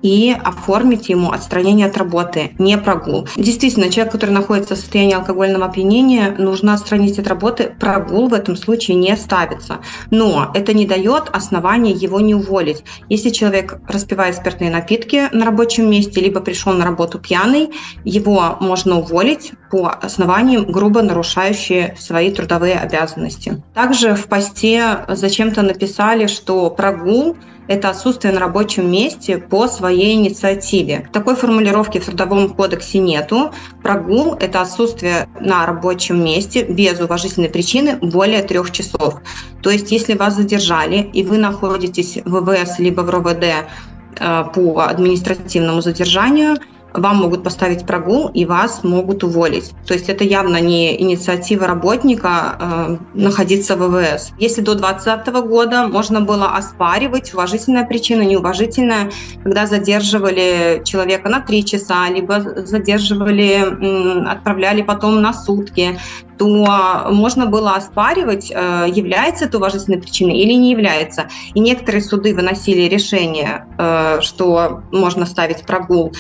[0.02, 3.28] и оформить ему отстранение от работы, не прогул.
[3.36, 8.56] Действительно, человек, который находится в состоянии алкогольного опьянения, нужно отстранить от работы, прогул в этом
[8.56, 9.80] случае не ставится.
[10.10, 12.84] Но это не дает основания его не уволить.
[13.10, 17.70] Если человек распивает спиртные напитки на рабочем месте, либо пришел на работу пьяный,
[18.04, 23.62] его можно уволить по основаниям, грубо нарушающие свои трудовые обязанности.
[23.74, 27.38] Также в посте зачем-то написали, что прогул
[27.72, 31.08] это отсутствие на рабочем месте по своей инициативе.
[31.14, 33.52] Такой формулировки в Трудовом кодексе нету.
[33.82, 39.22] Прогул– это отсутствие на рабочем месте без уважительной причины более трех часов.
[39.62, 44.82] То есть, если вас задержали, и вы находитесь в ВВС либо в РОВД э, по
[44.82, 46.58] административному задержанию–
[46.94, 49.72] вам могут поставить прогул и вас могут уволить.
[49.86, 54.32] То есть это явно не инициатива работника э, находиться в ВВС.
[54.38, 59.12] Если до 2020 года можно было оспаривать уважительная причина, неуважительная,
[59.44, 66.00] когда задерживали человека на 3 часа, либо задерживали, отправляли потом на сутки,
[66.42, 71.30] то можно было оспаривать, э, является это уважительной причиной или не является.
[71.54, 76.12] И некоторые суды выносили решение, э, что можно ставить прогул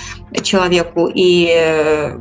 [0.43, 2.19] человеку, и э,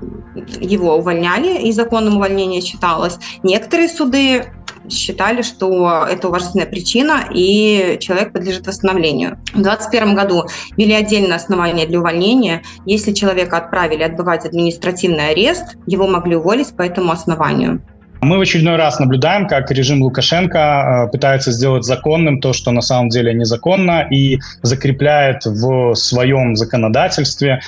[0.62, 3.18] его увольняли, и законом увольнения считалось.
[3.42, 4.46] Некоторые суды
[4.88, 9.38] считали, что это уважительная причина, и человек подлежит восстановлению.
[9.53, 10.44] В 2021 году
[10.78, 12.62] ввели отдельное основание для увольнения.
[12.86, 17.82] Если человека отправили отбывать административный арест, его могли уволить по этому основанию.
[18.22, 20.58] Мы в очередной раз наблюдаем, как режим Лукашенко
[21.06, 27.60] э, пытается сделать законным то, что на самом деле незаконно, и закрепляет в своем законодательстве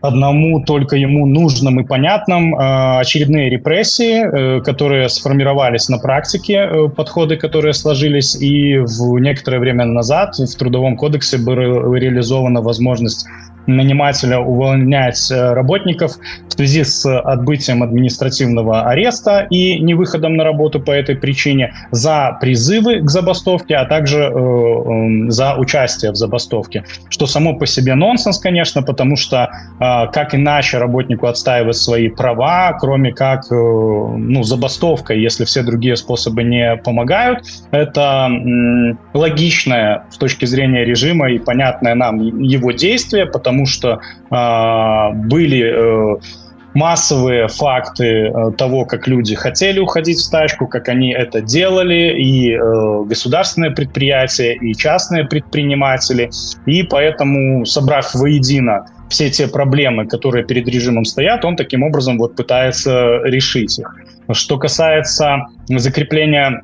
[0.00, 7.36] одному только ему нужным и понятным э, очередные репрессии, э, которые сформировались на практике, подходы,
[7.36, 13.26] которые сложились, и в некоторое время назад в Трудовом кодексе была реализована возможность
[13.66, 16.16] нанимателя увольнять работников
[16.58, 23.10] связи с отбытием административного ареста и невыходом на работу по этой причине за призывы к
[23.10, 26.82] забастовке, а также э, э, за участие в забастовке.
[27.10, 29.48] Что само по себе нонсенс, конечно, потому что
[29.78, 35.94] э, как иначе работнику отстаивать свои права, кроме как э, ну, забастовка, если все другие
[35.94, 43.26] способы не помогают, это э, логичное с точки зрения режима и понятное нам его действие,
[43.26, 46.16] потому что э, были э,
[46.74, 52.52] массовые факты э, того, как люди хотели уходить в стачку, как они это делали, и
[52.52, 56.30] э, государственные предприятия, и частные предприниматели.
[56.66, 62.36] И поэтому, собрав воедино все те проблемы, которые перед режимом стоят, он таким образом вот
[62.36, 63.96] пытается решить их.
[64.32, 66.62] Что касается закрепления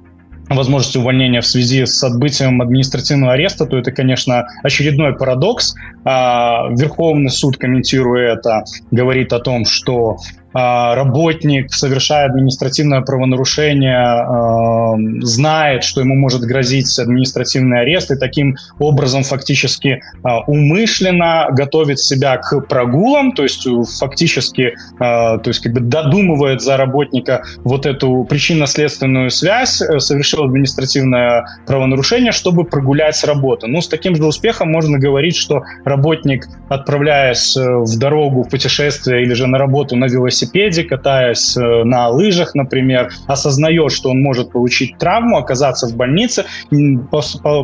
[0.49, 5.75] возможности увольнения в связи с отбытием административного ареста, то это, конечно, очередной парадокс.
[6.05, 10.19] А, Верховный суд, комментируя это, говорит о том, что
[10.55, 19.25] работник, совершая административное правонарушение, а, знает, что ему может грозить административный арест, и таким образом
[19.25, 23.67] фактически а, умышленно готовит себя к прогулам, то есть
[23.99, 31.47] фактически то есть как бы додумывает за работника вот эту причинно-следственную связь, э, совершил административное
[31.67, 33.67] правонарушение, чтобы прогулять с работы.
[33.67, 39.23] Ну, с таким же успехом можно говорить, что работник, отправляясь э, в дорогу, в путешествие
[39.23, 44.23] или же на работу на велосипеде, велосипеде, катаясь э, на лыжах, например, осознает, что он
[44.23, 46.45] может получить травму, оказаться в больнице,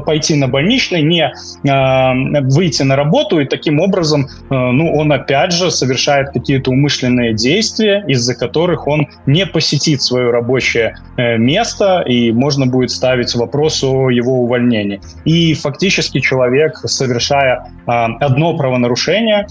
[0.05, 5.53] пойти на больничный, не э, выйти на работу, и таким образом, э, ну, он опять
[5.53, 12.67] же совершает какие-то умышленные действия, из-за которых он не посетит свое рабочее место, и можно
[12.67, 15.01] будет ставить вопрос о его увольнении.
[15.25, 19.47] И фактически человек, совершая одно правонарушение,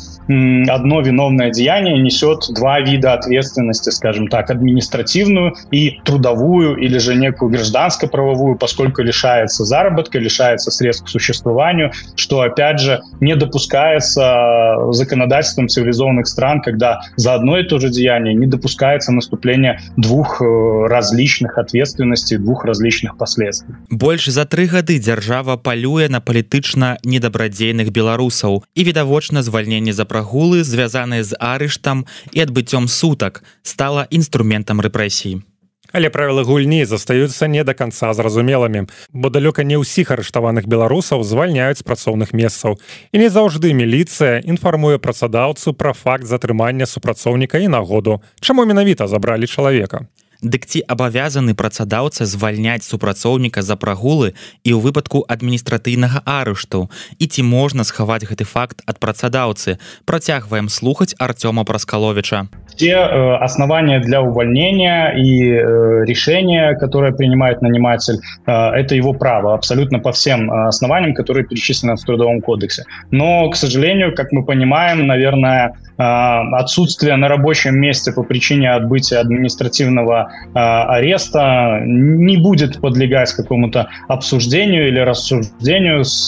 [0.69, 7.51] одно виновное деяние, несет два вида ответственности, скажем так, административную и трудовую или же некую
[7.51, 16.26] гражданско-правовую, поскольку лишается заработка, лишается средств к существованию, что, опять же, не допускается законодательством цивилизованных
[16.26, 22.36] стран, когда за одно и то же деяние не допускается наступление двух э, различных ответственностей,
[22.36, 23.74] двух различных последствий.
[23.90, 30.64] Больше за тры гады дзяржава палюе на палітычна недабрадзейных беларусаў і відавочна звальненне за прагулы
[30.64, 35.41] звязаныя з арыштам і адбыццём сутак стала інструментам рэпрэсій
[35.89, 41.82] Але правілы гульні застаюцца не да канца зразумелымі, бо далёка не ўсіх арыштаваных беларусаў звальняюць
[41.82, 42.78] з працоўных месцаў.
[43.10, 49.49] І не заўжды міліцыя інфармуе працадаўцу пра факт затрымання супрацоўніка і нагоду, чаму менавіта забралі
[49.49, 50.05] чалавека.
[50.39, 54.32] Дык ці абавязаны працадаўца звальняць супрацоўніка за прагулы
[54.64, 56.88] і ў выпадку адміністратыйнага арышту
[57.20, 59.76] і ці можна схаваць гэты факт ад працадаўцы
[60.07, 62.47] працягваем слухаць Артёма праскаловича
[62.80, 69.53] те э, основания для увольнения и э, решения которые принимает наниматель э, это его право
[69.53, 72.86] абсолютно по всем основаниям которые перечислены в трудовом кодексе.
[73.11, 80.32] Но к сожалению как мы понимаем наверное отсутствие на рабочем месте по причине отбытия административного
[80.53, 86.27] ареста не будет подлегать какому-то обсуждению или рассуждению с,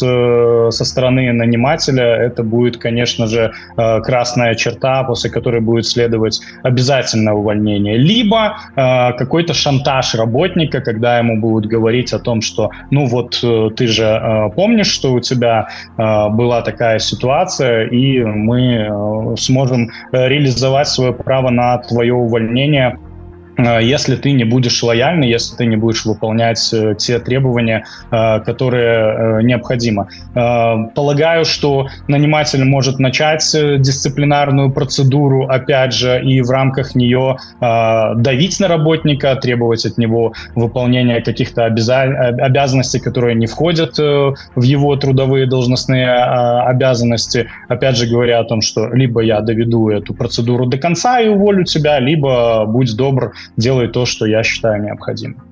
[0.71, 2.03] со стороны нанимателя.
[2.03, 7.97] Это будет конечно же красная черта после которой будет следовать обязательное увольнение.
[7.97, 13.43] Либо какой-то шантаж работника когда ему будут говорить о том что ну вот
[13.75, 15.67] ты же помнишь что у тебя
[15.97, 23.10] была такая ситуация и мы сможем можем э, реализовать свое право на твое увольнение Э,
[23.57, 29.43] если ты не будешь лояльный, если ты не будешь выполнять э, те требования, э, которые
[29.43, 30.07] необходимо.
[30.33, 38.67] Полагаю, что наниматель может начать дисциплинарную процедуру, опять же, и в рамках нее давить на
[38.67, 47.49] работника, требовать от него выполнения каких-то обязанностей, которые не входят в его трудовые должностные обязанности.
[47.67, 51.63] Опять же, говоря о том, что либо я доведу эту процедуру до конца и уволю
[51.63, 55.50] тебя, либо будь добр, делай то, что я считаю необходимым.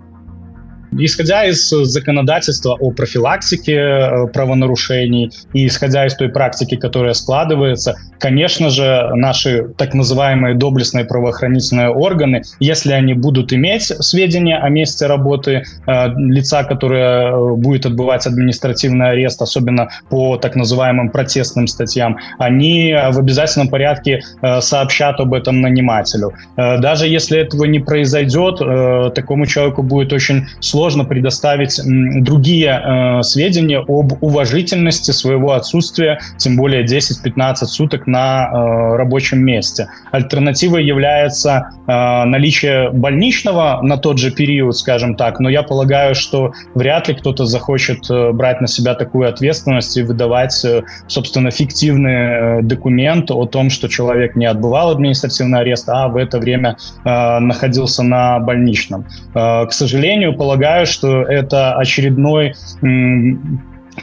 [0.92, 8.70] Исходя из законодательства о профилактике э, правонарушений и исходя из той практики, которая складывается, конечно
[8.70, 15.64] же, наши так называемые доблестные правоохранительные органы, если они будут иметь сведения о месте работы
[15.86, 22.96] э, лица, которое э, будет отбывать административный арест, особенно по так называемым протестным статьям, они
[23.12, 26.34] в обязательном порядке э, сообщат об этом нанимателю.
[26.58, 31.78] Э, даже если этого не произойдет, э, такому человеку будет очень сложно сложно предоставить
[32.24, 39.90] другие э, сведения об уважительности своего отсутствия, тем более 10-15 суток на э, рабочем месте.
[40.14, 41.92] Альтернативой является э,
[42.24, 47.46] наличие больничного на тот же период, скажем так, но я полагаю, что вряд ли кто-то
[47.46, 53.46] захочет э, брать на себя такую ответственность и выдавать, э, собственно, фиктивный э, документ о
[53.48, 59.06] том, что человек не отбывал административный арест, а в это время э, находился на больничном.
[59.36, 62.54] Э, к сожалению, полагаю, полагаю, что это очередной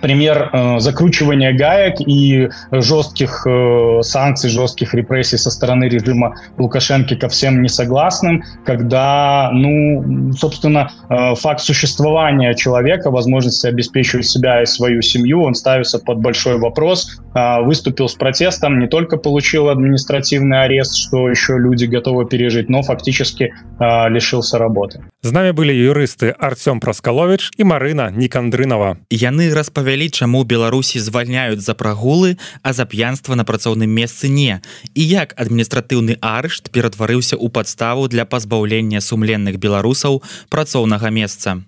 [0.02, 7.28] пример э, закручивания гаек и жестких э, санкций, жестких репрессий со стороны режима Лукашенко ко
[7.28, 15.42] всем несогласным, когда, ну, собственно, э, факт существования человека, возможности обеспечивать себя и свою семью,
[15.42, 17.18] он ставится под большой вопрос.
[17.34, 22.82] Э, выступил с протестом, не только получил административный арест, что еще люди готовы пережить, но
[22.82, 23.44] фактически
[23.78, 25.00] э, лишился работы.
[25.26, 28.94] З нами былі юрысты Артём Праскалович і Марына Нікандрынова.
[29.10, 34.62] Яны распавялі, чаму Беларусі звальняюць за прагулы, а за п'янства на працоўным месцы не.
[34.94, 41.58] І як адміністратыўны арышт ператварыўся ў падставу для пазбаўлення сумленных беларусаў працоўнага месца.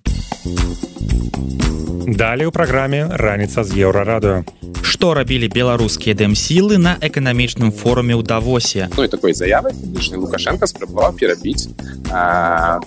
[2.06, 4.46] Далее ў праграме раніца з еўрарадыо.
[4.82, 8.88] Што рабілі беларускія дэмсілы на эканамічным форуме ў давосе.
[8.96, 9.74] Ну і такой заявы
[10.14, 11.68] Лукашенко спрабаваў перабіць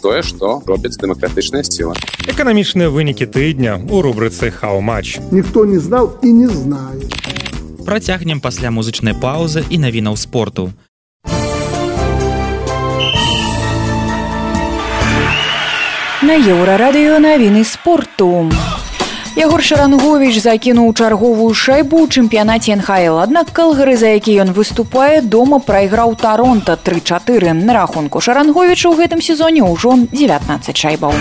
[0.02, 1.95] тое, што робяць дэмакратычныя сцілы.
[2.29, 5.19] Эканамічныя вынікі тыдня у рубрыцы хау-матч.
[5.33, 7.01] Ніхто не знаў і не знае.
[7.87, 10.73] Працягнем пасля музычнай паўзы і навінаў спорту.
[16.27, 18.51] На еўрарадыё навіны спорту.
[19.36, 25.64] Ягор Шарангович закінуў чарговую шайбу ў чэмпіянаце НХл, аднак калгары, за які ён выступае, дома
[25.64, 31.16] прайграў таронта 3-4 на рахунку Шаранговіча ў гэтым сезоне ўжо 19 шайбаў.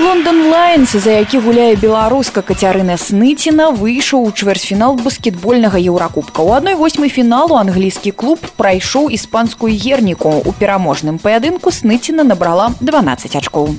[0.00, 6.40] Лондон Лайнс, за які гуляе беларуска Кацярына Сныціна, выйшаў у чвэрцьфінал баскетбольнага еўракубка.
[6.40, 10.40] У адной восьмай фіналу англійскі клуб прайшоў іспанскую герніку.
[10.40, 13.76] У пераможным паядынку Сныціна набрала 12 ачкоў.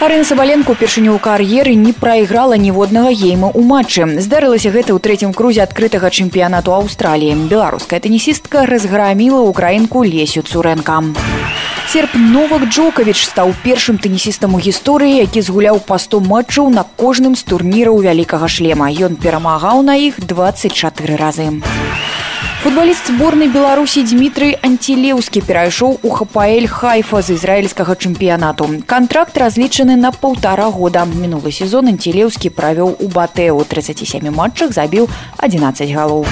[0.00, 4.06] Арына Сабаленко упершыню кар'еры не прайграла ніводнага гейма ў матчы.
[4.24, 7.36] Здарылася гэта ў трэцім крузе адкрытага чэмпіянату Аўстраліі.
[7.52, 11.04] Беларуская тэнісістка разграміла ўкраінку Лесю Цурэнка.
[11.92, 17.36] Серп Новак Джокавіч стаў першым тэнісістам у гісторыі, які згуляў па 100 матчаў на кожным
[17.36, 18.88] з турніраў вялікага шлема.
[18.88, 21.60] Ён перамагаў на іх 24 разы.
[22.60, 28.84] Футболіст зборнай Беларусі Дмітрый Антилеўскі перайшоў у ХПЛ Хайфа з ізраільскага чэмпіянату.
[28.84, 31.08] Кантракт разлічаны на паўтара года.
[31.08, 35.08] Мінулы сезон Антилеўскі правёў у Батэ ў 37 матчах забіў
[35.40, 36.28] 11 галоў.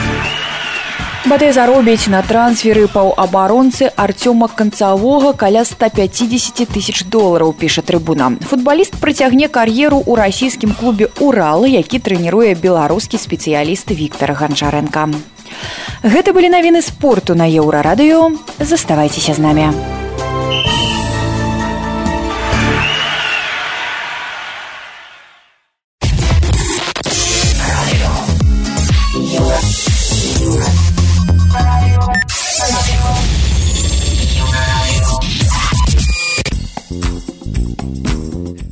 [1.25, 8.37] Батэ заробіць на трансферы паўабаронцы Арцёма канцавога каля 150 тысяч долараў піша трыбуна.
[8.45, 15.09] Футбаліст прыцягне кар'еру ў расійскім клубе Уралы, які трэніруе беларускі спецыяліст Віктор Ганчаренко.
[16.03, 18.39] Гэта былі навіны спорту на еўрарадыё.
[18.59, 19.69] Заставайцеся з намі.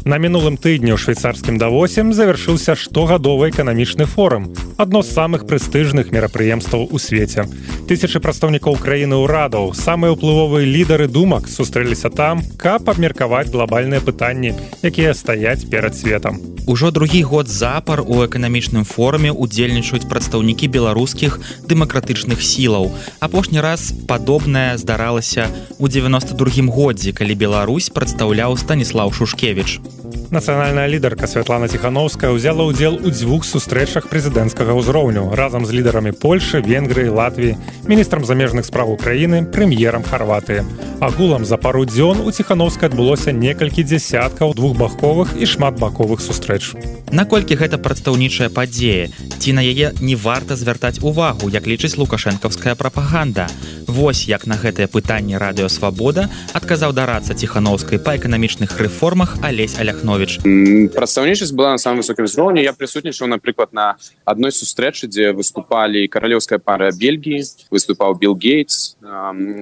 [0.06, 4.46] На мінулым тыдні ў швейцарскім давосем завяршыўся штогадовы эканамічны форум
[4.76, 7.46] адно з самых прэстыжных мерапрыемстваў у свеце.
[7.88, 15.14] Тысячи прадстаўнікоў краіны ўрадаў самыя ўплывовыя лідары думак сустрэліся там каб абмеркаваць глобальныя пытанні якія
[15.14, 21.38] стаяць перад светом Ужо другі год запар у эканамічным форуме удзельнічаюць прадстаўнікі беларускіх
[21.70, 22.90] дэмакратычных сілаў.
[23.22, 25.46] Апошні раз падобнае здаралася
[25.78, 29.78] у 92 годзе калі Беларусь прадстаўляў станіслав шушкевич
[30.30, 36.58] Нацыянальная лідарка Святлана Ціхановская ўзяла ўдзел у дзвюх сустрэчах прэзідэнцкага ўзроўню разам з лідарамі Польшы,
[36.60, 37.56] Венгрыі, Латвіі,
[37.86, 40.66] міністрам замежных справ Украіны, прэм'ерам Харватыі.
[40.98, 46.95] Агулам за пару дзён у ціхановскай адбылося некалькі дзясяткаў двухбаковых і шматбаковых сустрэч.
[47.12, 49.06] Наколькі гэта прадстаўнічая падзея,
[49.38, 53.46] ці на яе не варта звяртаць увагу, як лічыць лукашэнкаўская прапаганда.
[53.86, 60.42] Вось як на гэтае пытанне радыёвабода адказаў дарацца ціхановскай па эканамічных рэформах алесь аляхнович
[60.92, 62.66] прадстаўнічасць была на самом высокім узроўні.
[62.66, 63.94] Я прысутнічаў напрыклад на
[64.26, 68.98] адной сустрэчы дзе выступалі каралёўская пара бельгіі выступаў билл гейтс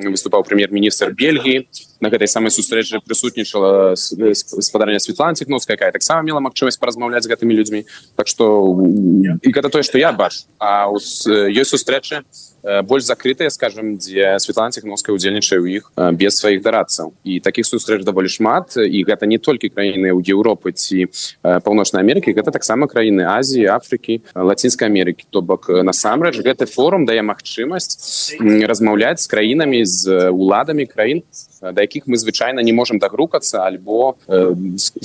[0.09, 1.68] выступаў прэм'ер-міністр бельгіі
[2.01, 7.55] на гэтай самай сустрэчы прысутнічала спадарня Светлана ціхновская якая таксама мела магчымасць паразмаўляць з гэтымі
[7.55, 7.84] людзьмі.
[8.16, 8.74] Так што
[9.42, 10.47] і гэта тое што я бачу.
[10.59, 12.24] А ёсць сустрэчы
[12.83, 15.85] больш закрытыя скажем дзе Светлана ціхновская удзельнічае ў іх
[16.17, 18.77] без сваіх дарадцаў і такіх сустрэч даволі шмат.
[18.77, 21.12] І гэта не толькі краіны ў Еўропы ці
[21.45, 27.21] паўночнай Амерыкі гэта таксама краіны Азіі Афрыкі лацінскай Амерыкі то бок насамрэч гэты форум дае
[27.21, 31.21] магчымасць размаўляць з краінамі з уладамі краін
[31.73, 34.55] да якіх мы звычайна не можемм дагрукацца альбо э,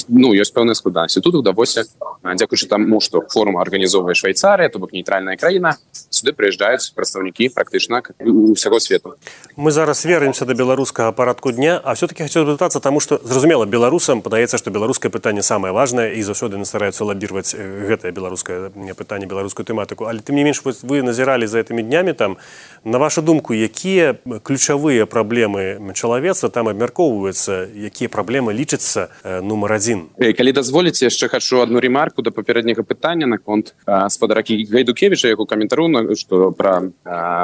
[0.07, 1.85] ну ёсць пэўная складанасці тут удавося
[2.23, 5.77] дзякуючы таму што форум арганізоўвае швейцарыя то бок нейтральная краіна
[6.09, 9.15] сюды прыязджаюць прадстаўнікі практычна усяго свету
[9.55, 14.21] мы зараз вернемся до беларускага парадку дня а все-таки хочу пытаться тому что зразумела беларусам
[14.21, 20.05] падаецца что беларускае пытанне самое важное і заўсёды настараюцца лабірваць гэтае беларускае пытанне беларускую тэматыку
[20.05, 22.37] але ты не менш вы назіралі за этими днямі там.
[22.83, 29.09] На вашу думку якія ключавыя праблемы чалавецтва там абмяркоўваюцца якія праблемы лічацца
[29.43, 30.07] нумар один?
[30.15, 36.15] Калі дазволіце яшчэ хочу одну ремарку до папярэдняга пытання наконт спадаракі гайдукевича як у каментару
[36.15, 36.51] что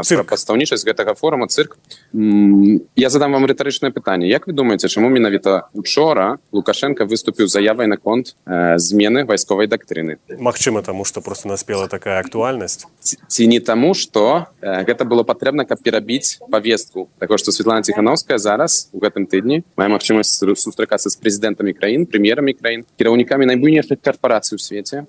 [0.04, 1.78] про прадстаўнічасць гэтага форума цирк
[2.14, 8.36] я задам вам рытарычнае пытанне Як вы думаете чаму менавіта учора лукашенко выступіў заявай наконт
[8.46, 10.18] змены вайсковай дактрыны?
[10.40, 12.86] Магчыма тому что просто наспела такая актуальнасць.
[13.28, 18.90] Ці не таму что гэта было патрэбна каб перабіць повестку такое что Светлана ціхановская зараз
[18.94, 24.60] у гэтым тыдні мае магчымасць сустракацца з прэзідэнтамі краін прэм'ерамі краін кіраўнікамі найбуйнейшых карпорацый у
[24.60, 25.06] свеце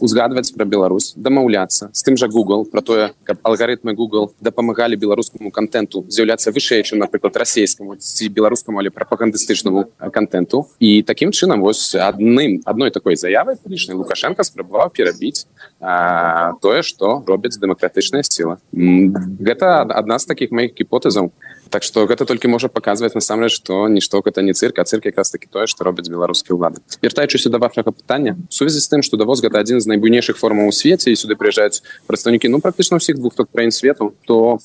[0.00, 1.90] узгадваць про Беларусь дамаўляцца.
[1.92, 7.02] З тым жа Google про тое каб алгарытмы Google дапамагалі беларускаму контенту з'яўляцца вышэй чым
[7.02, 13.56] напрыклад расійскаму ці беларускаму але прапагандыстычнаму контенту і таким чынам вось адным адной такой заявай
[13.66, 15.46] лічнай лукашенко спрабаваў перабіць
[15.80, 21.32] а, тое что робяць дэмакратычная сила гэта адна з таких моих гіпотэзаў.
[21.70, 25.30] Так што гэта толькі можа паказваць насамрэч што нішто гэта не цырк а цырк якраз
[25.34, 26.78] таки тое што робяць беларускія ўлады.
[27.02, 30.68] Вяртаючыся да вашага пытання сувязі з тым што давоз гэта гэта адзін з найбуйнейшых формаў
[30.68, 34.60] у свеце і сюды прыязджаюць прадстаўнікі ну практычна ўсіх двух тут краін свету то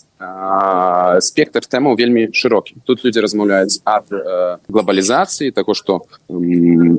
[1.20, 6.36] спектр тэмаў вельмі шырокі тут людзі размаўляюць ад э, глобалізацыі таго што э,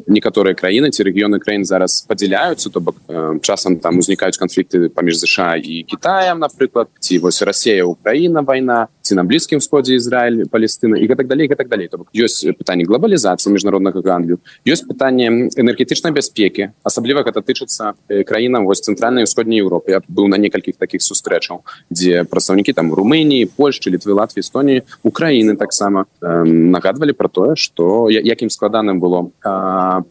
[0.08, 5.22] некаторыя краіны ці рэгіёны краін зараз падзяляюцца то бок э, часам там узнікаюць канфлікты паміж
[5.22, 10.96] ЗША і Китаем напрыклад ці вось Расія Украіна вайна ці на блізкім сходзе Ізраиль Палестына
[10.96, 16.10] і гэтак далей гэтак далей то бок ёсць пытанне глобалізацыі міжнароднага гандлю ёсць пытанне энергетычнай
[16.10, 21.62] бяспекі асабліва гэта тычыцца краінам вось цэнтральнай усходняй Еўропы я быў на некалькіх такіх сустрэчаў
[21.90, 28.08] дзе прадстаўнікі там румыніі Польшчы літвы Латві Эстоніі Украіны таксама э, нагадвалі про тое што
[28.10, 30.02] якім складаным было э,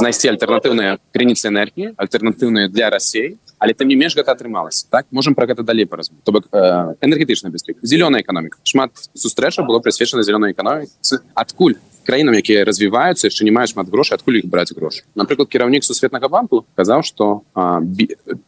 [0.00, 4.86] знайсці альтэрнатыўныя крыніцы энергіі альтэрнатыўныя для рассей але там не менш гэта атрымалася.
[4.90, 8.58] Так можем про гэта далей параз то бок э, энергетычная бяспека зялёная эканоміка.
[8.64, 11.20] Шмат сустрэча было прысвечана зялёнай эканоміцы.
[11.34, 11.76] Адкуль
[12.06, 16.30] краінам якія развіваюцца яшчэ не маюць шмат грошай адкуль іх браць грошы напрыклад кіраўнік сусветнага
[16.30, 17.42] банку казаў што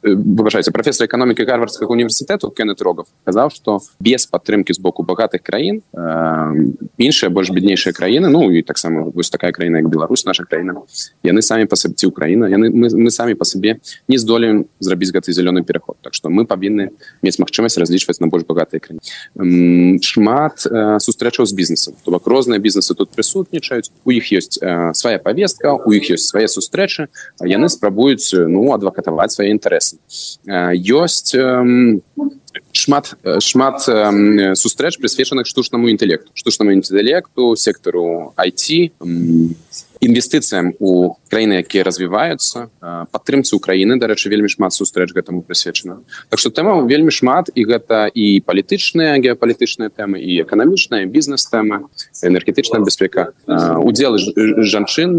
[0.02, 5.82] выбачайце прафесор эканомікі гарвардскага універсітэту кеннет рогов казаў што без падтрымкі з боку багатых краін
[6.98, 10.86] іншыя больш беднейшыя краіны ну і таксама вось такая краіна як Беларусь наша краіна
[11.26, 15.34] яны самі па сабці ўкраіна яны мы, мы самі па сабе не здолеем зрабіць гэты
[15.34, 20.62] зялёны пераход так што мы павінны мець магчымасць разлічваць на больш багатыя краіны шмат
[21.02, 25.18] сустрэчаў з бізнесам то бок розныя бізнесы тут прысут прысутнічаюць у іх ёсць э, свая
[25.18, 27.08] повестка у іх ёсць свае сустрэчы
[27.40, 29.96] яны спрабуюць ну адвакатаваць свае інтарэсы
[30.46, 31.98] э, ёсць э,
[32.72, 38.92] шмат шмат э, сустрэч прысвечаных штучнаму інтэлекту штучнаму інтэлекту сектару IT
[40.00, 42.70] інвестыцыям у краіны якія развіваюцца
[43.12, 46.00] падтрымцы Украіны дарэчы вельмі шмат сустрэч гэтаму прысвечана.
[46.30, 51.88] Так што тэма вельмі шмат і гэта і палітычныя геапалітычныя тэмы і эканамічная бізнес-тэма
[52.22, 53.32] энергетычная бяспека
[53.82, 54.18] удзелы
[54.64, 55.10] жанчын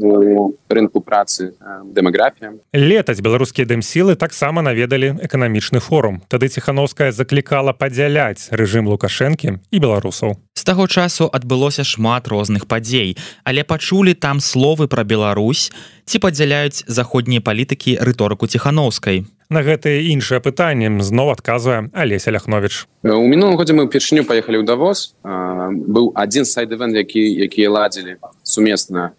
[0.00, 2.58] у рынку працы дэмаграфія.
[2.72, 6.22] Летась беларускія дэмсілы таксама наведалі эканамічны форум.
[6.28, 13.16] Тады ціхановская заклікала падзяляць рэжым лукашэнкі і беларусаў з таго часу адбылося шмат розных падзей
[13.48, 15.72] але пачулі там словы пра Беларусь
[16.04, 19.24] ці падзяляюць заходнія палітыкі рыторыку ціхановскай.
[19.48, 24.68] На гэтае іншае пытанне зноў адказвае алеся ляхновович у мінулым годзе мы упершыню паехалі ў
[24.68, 29.16] давоз быў адзін сайт-эвент які якія ладзілі сумесна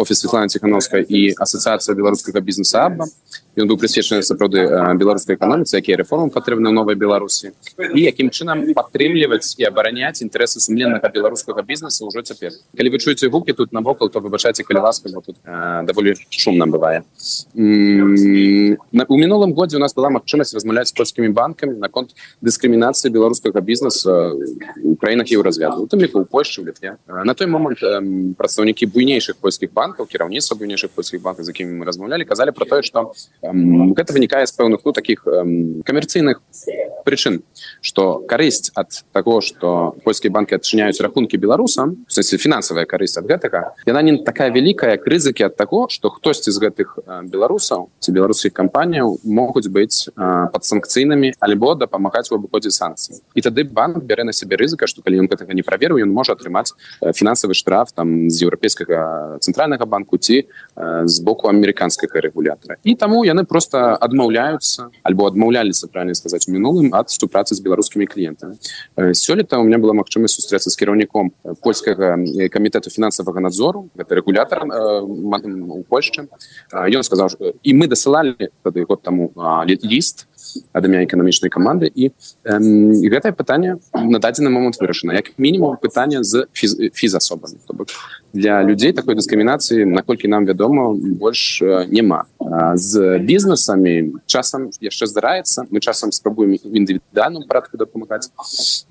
[0.00, 3.04] офіс Светлана ціхановская і асацыяцыя беларускага бізнеса абба
[3.58, 4.62] ён быў прысвечаны сапраўды
[5.00, 11.10] беларускай эканоміцы якія рэформы патрэбны новай беларусі і якім чынам падтрымліваць і абараняць інтарэсы сумленнага
[11.10, 15.36] беларускага бізнеса ўжо цяпер калі вы чуеце гукі тут навокал то выбачайце калі ласка тут
[15.42, 17.02] даволі шумна бывае
[17.54, 24.30] у мінулым годзе у нас была магчымасць размаўляць з польскімі банкамі наконт дыскрымінацыі беларускага бізнеса
[24.84, 27.82] у краінах еўразвязу тым ліку у Польшчы у літве на той момант
[28.38, 32.82] прадстаўнікі буйнейшых польскіх банкаў кіраўніцтва буйнейшых польскіх банкаў з якімі мы размаўлялі казалі про тое
[32.86, 33.10] што
[33.52, 35.24] гэта вынікае з пэўных ну таких
[35.84, 36.42] камерцыйных
[37.04, 37.42] прычын
[37.80, 44.02] что карысць ад того что польскія банки адчыняюць рахункі беларусам фінансавая карысць ад гэтага яна
[44.02, 49.18] не такая вялікая як рызыкі ад таго что хтосьці з гэтых беларусаў ці беларускіх кампаніяў
[49.24, 54.56] могуць быць под санкцыйнымі альбо дапамагаць у абыходзе санкцый і тады банк бярэ на сябе
[54.56, 59.38] рызыка что калі ён гэтага не праверыў ён можа атрымаць фінансавы штраф там з еўрапейскага
[59.40, 60.46] цэнтральнага банку ці
[61.04, 66.94] з боку амерыканскага рэгулятора і таму яны просто адмаўляюцца альбо адмаўляліся правильно сказаць у мінулым
[66.94, 68.56] ад супрацы з беларускімі кліентамі
[69.12, 72.16] сёлета у меня была магчымасць сустрэцца з кіраўніком польскага
[72.48, 76.28] камітэту фінансавага надзору гэта рэгулятор у Польшчы
[76.72, 79.32] ён сказаў і мы дасылалі тады год таму
[79.66, 80.26] ліст
[80.72, 86.24] ад імя эканамічнай каманды і, і гэтае пытанне на дадзены момант вырашана як мінімум пытання
[86.24, 87.88] з фіз-асобамі то бок
[88.32, 92.24] для людзей такой дыскрымінацыі наколькі нам вядома больш няма
[92.74, 98.30] з бізнесамі часам яшчэ здараецца мы часам спрабуем індывідуальным парадку дапамагаць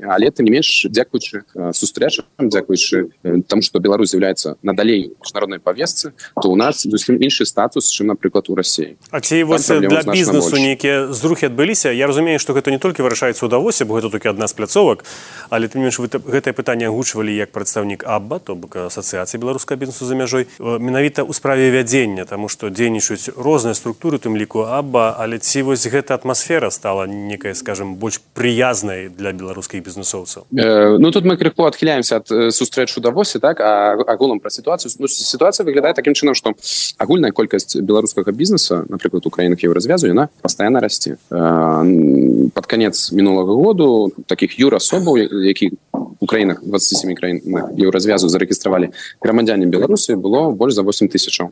[0.03, 3.15] але ты не менш дзякуючы сустрэчам дзякуючы
[3.47, 6.11] там што Беларусь з'яўляецца надалей міжнароднай павесцы
[6.41, 10.55] то у нас зусім іншы статус чым напрыклад у рассіі А ці вось для бізнесу
[10.59, 14.47] нейкія зрухі адбыліся Я разумею што гэта не толькі вырашаецца ўдавося бо гэта толькі адна
[14.47, 15.07] з пляцовак
[15.49, 19.79] але ты менш вы гэтае пытанне агучвалі як прадстаўнік абба то бок асацыяцыя асацыяцыі беларускага
[19.79, 25.15] бізнесу за мяжой менавіта ў справе вядзення тому што дзейнічаюць розныя структуры тым ліку аба
[25.17, 31.11] але ці вось гэта атмасфера стала некая скажем больш прыязнай для беларускіх бізнесоўцаў э, ну
[31.11, 34.91] тут мы крыху адхіляемся ад сустрэчу давосе так а агулам пра сітуацыю.
[34.99, 36.53] Ну, сітуацыя выглядае таким чынам што
[36.97, 41.17] агульная колькасць беларускага бізнеса напрыклад у краінах еўразвязу яна пастаянна расце.
[41.29, 45.71] Э, под конец мінулага году таких юр асобаў які
[46.19, 47.41] у краінах 27 краін
[47.77, 48.91] еўразвязу зарэгістравалі
[49.21, 51.51] грамадзяне беларусі было больш за 8 тысячаў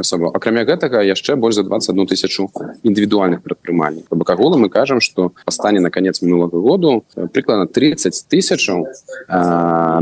[0.00, 2.50] асобаў акрамя гэтага яшчэ больш за 21 тысячу
[2.82, 8.26] індывідуальных прадпрымальнік по бакагулу мы кажам что па стане на конец мінулага году прыкладна 30
[8.28, 8.86] тысячаў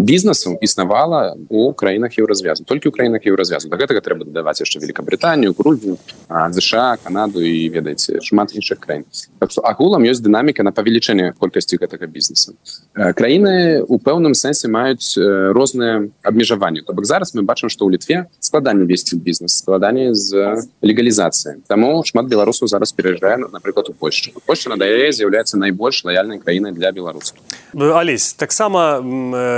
[0.00, 3.68] бізнесу існавала у краінах еўразвязу толькі ў краінах еўразвязу.
[3.68, 5.98] Да гэтага трэба дадаваць яшчэ великкабританію грудзю
[6.28, 9.04] ЗША канаду і ведаеце шмат іншых краін.
[9.38, 12.56] Так что агулам ёсць дынаміка на павелічэнне колькасці гэтага бізнеса
[12.94, 15.18] краіны у пэўным сэнсе маюць
[15.52, 20.64] розныя абмежаванні то бок зараз мы бачым што ў літве складанне весці бізнес складанне з
[20.80, 26.72] легалізацыі таму шмат беларусаў зараз пераязджае напрыклад у польшчу польша надае з'яўляецца найбольш лаяльнай краінай
[26.72, 27.36] для беларусаў.
[27.74, 29.00] Алесь таксама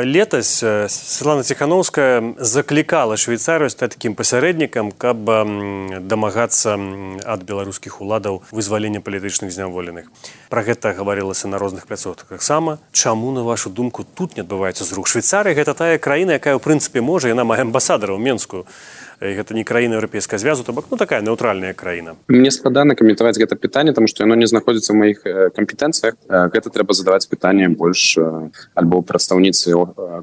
[0.04, 5.24] летась Светлана ціхановская заклікала швейцарыю стаць такім пасярэднікам каб
[6.00, 6.76] дамагацца
[7.24, 10.08] ад беларускіх уладаў вызвалення палітычных зняволеных.
[10.48, 14.92] Про гэта гаварылася на розных пляцоўках таксама чаму на вашу думку тут не адбываецца з
[14.92, 18.62] рук швейцарыя гэта тая краіна якая ў прынцыпе можа яна мае амбасадара ў менскую
[19.20, 23.56] гэта не краіна еўрапейская звязу то бок ну такая неўтральная краіна мне складана каментаваць гэта
[23.56, 25.18] пытанне тому что яно не знаходзіцца ў маіх
[25.56, 28.18] кампетэнцыях гэта трэба задаваць пытанне больш
[28.74, 29.72] альбо прадстаўніцы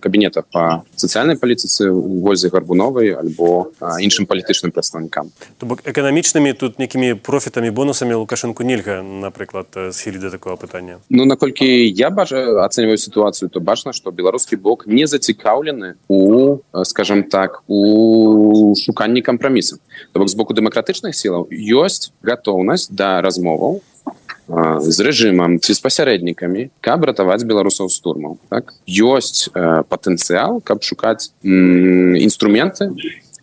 [0.01, 6.79] кабінета по сацыяльнай палітыцы у возе гарбуновай альбо іншым палітычным прадстаўнікам то бок эканамічнымі тут
[6.79, 12.97] нейкімі профітамі бонусамі лукашэнку нельга напрыклад схілі да такого пытання ну наколькі я бажаю ацэньваю
[12.97, 19.79] сітуацыю то бачна что беларускі бок не зацікаўлены у скажем так у шуканні кампрамісу.
[20.11, 23.81] То бок з боку дэмакратычных сілаў ёсць гатоўнасць да размоваў
[24.84, 28.75] з рэжымам ці з пасярэднікамі каб ратаваць беларусаў з турмаў так?
[28.84, 32.91] Ёсць э, патэнцыял каб шукаць інструменты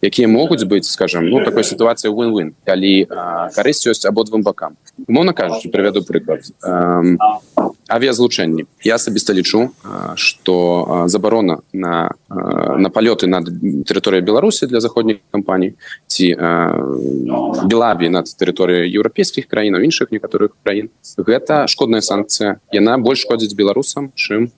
[0.02, 2.52] якія могуць быць скажем ну такой сітуацыі win-win?
[2.64, 3.06] Калі
[3.54, 4.76] карысць ёсць абодвум бакам
[5.08, 6.44] умоўна кажучы прывяду прыклад
[7.88, 9.70] авіязлучэнні я асабіста лічу
[10.16, 13.50] что забарона на на палёты над
[13.84, 15.74] тэрыторыяй беларусі для заходніх кампаній
[16.06, 16.34] ці
[17.66, 24.12] белабі над тэрыторыяй еўрапейскіх краінаў іншых некаторых краін гэта шкодная санкцыя яна больш шкодзіць беларусам
[24.14, 24.50] чым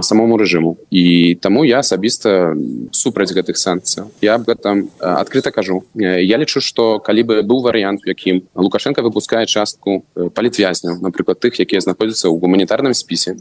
[0.00, 2.56] самому рэжыму і таму я асабіста
[2.90, 5.84] супраць гэтых санкцый я об этом открыто кажу.
[5.94, 11.80] Я лічу что калі бы быў варыянт якім лукашенко выпускае частку палітвязняў напрыклад тых якія
[11.80, 13.36] знаходзяцца ў гуманітарным спісе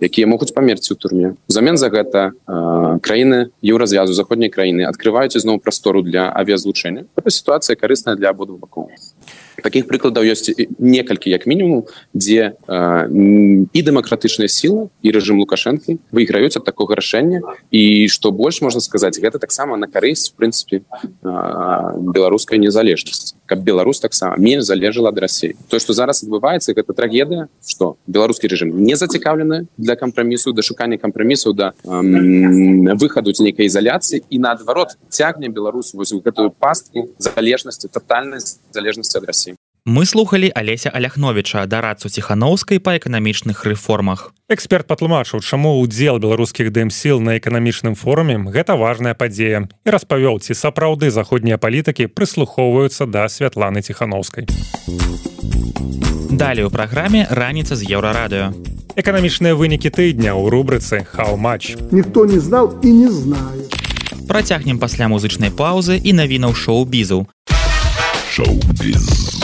[0.00, 1.28] якія могуць памерці ў турме.
[1.48, 7.06] Замен за гэта э, краіны еўразвязу заходняй краіны открываюць ізноў прастору для авіязлучэння.
[7.16, 8.90] Это сітуацыя карысная для абодвух бакоў.
[9.62, 13.06] Таких прыкладаў ёсць некалькі як мінімум дзе э,
[13.70, 17.40] і дэмакратычныя сілы і рэжым лукашэнкі выйграюць ад такога рашэння.
[17.70, 20.84] І што больш можна сказаць гэта таксама на карысць в прынцыпе э,
[21.22, 23.38] беларускай незалежнасці.
[23.46, 28.50] Каб беларус таксама менш залежала ад рассіі то што зараз адбываецца гэта трагедыя што беларускі
[28.50, 34.38] рэжым не зацікаўлены для кампрамісу да шукання кампрамісаў да э, выхаду з нейкай ізаляцыі і
[34.40, 39.54] наадварот цягне беларус вось гэтую пастку залежнасці тотальнасць залежнасці ад рассіі
[39.86, 44.32] Мы слухали Алеся Аляхновіча, дарацу Ціханаўскай па эканамічных рэформах.
[44.48, 50.56] Эксперт патлумачыў, чаму ўдзел беларускіх дэмсіл на эканамічным форуме гэта важная падзея і распавёў, ці
[50.56, 54.48] сапраўды заходнія палітыкі прыслухоўваюцца да святланы ціханаўскай.
[56.32, 58.56] Далей у праграме раніца з еўрарадыё.
[58.96, 61.76] Эканамічныя вынікі тыдня ў рубрыцы Хау-матч.
[61.92, 63.68] Ніхто не знаў і не знае.
[64.24, 67.28] Працягнем пасля музычнай паўзы і навінаў шоу-бізу.
[68.32, 69.43] Шоу-біз.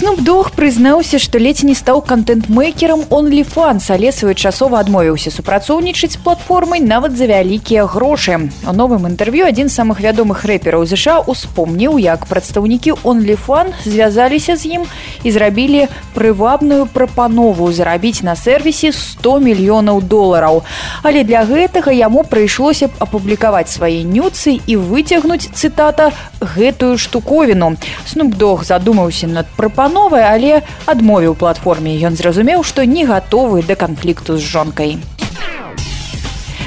[0.00, 7.18] Снупдог прызнаўся, што ледзь не стаў контент-мейкерам OnlyFans, але своечасова адмовіўся супрацоўнічаць з платформай нават
[7.20, 8.48] за вялікія грошы.
[8.64, 14.80] У новым інтэрв'ю адзін з самых вядомых рэпераў ЗША успомніў, як прадстаўнікі OnlyFan звязаліся з
[14.80, 14.88] ім
[15.20, 15.84] і зрабілі
[16.16, 20.64] прывабную прапанову зарабіць на сервісе 100 мільёнаў долараў.
[21.04, 27.76] Але для гэтага яму прыйшлося б апублікаваць свае нюцы і выцягнуць цытата гэтую штуковіну.
[28.08, 31.96] Снупдог задумаўся над прапановай новае, але адмовіў платформе.
[32.00, 34.96] Ён зразумеў, што не гатовы да канфлікту з жонкай.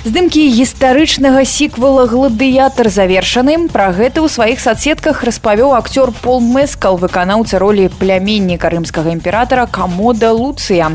[0.04, 3.72] Здымкі гістарычнага сіквала гладыятар завершаны.
[3.72, 10.36] Пра гэта ў сваіх садсетках распавёў акцёр Пол Мэскал, выканаўца ролі пляменніка рымскага імператара Камода
[10.36, 10.92] Луцыя.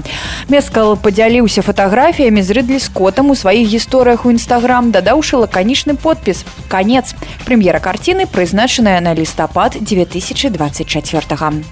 [0.52, 6.44] Мэскал падзяліўся фатаграфіямі з рыдлі скотам у сваіх гісторыях у нстаграм, дадаўшы лаканічны подпіс.
[6.68, 7.16] Канец.
[7.48, 11.64] Прэм'ера карціны прызначаная на лістапад 2024.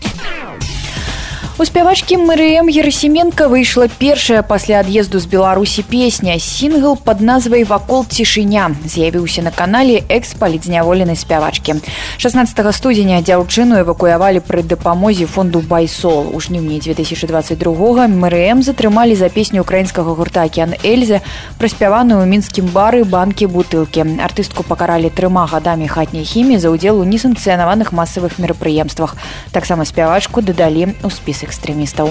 [1.59, 6.37] У спявачкі Марыем Ерасіменко выйшла першая пасля ад'езду з Беларусі песня.
[6.39, 11.81] Сінгл пад назвай вакол цішыня з'явіўся на канале экс-палідзняволенай спявачкі.
[12.21, 16.29] 16 студзеня дзяўчыну эвакуявалі пры дапамозе фонду Байсол.
[16.37, 21.25] У жніўні 2022 Марыем затрымалі за песню украінскага гурта Акеан Эльзе,
[21.57, 24.05] праспяваную ў мінскім бары банкі бутылкі.
[24.21, 29.17] Артыстку пакаралі трыма гадамі хатняй хіміі за ўдзел у несанкцыянаваных масавых мерапрыемствах.
[29.57, 32.11] Таксама спявачку дадалі ў спіс экстрэмістаў.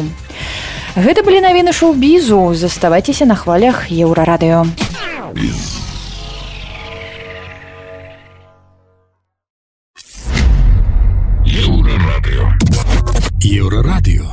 [0.96, 4.64] Гэта былі навіны шоу-бізу, заставайцеся на хвалях еўрарадыё.
[11.46, 12.48] Еўрарадыё.
[13.44, 14.26] Еўрарадыё.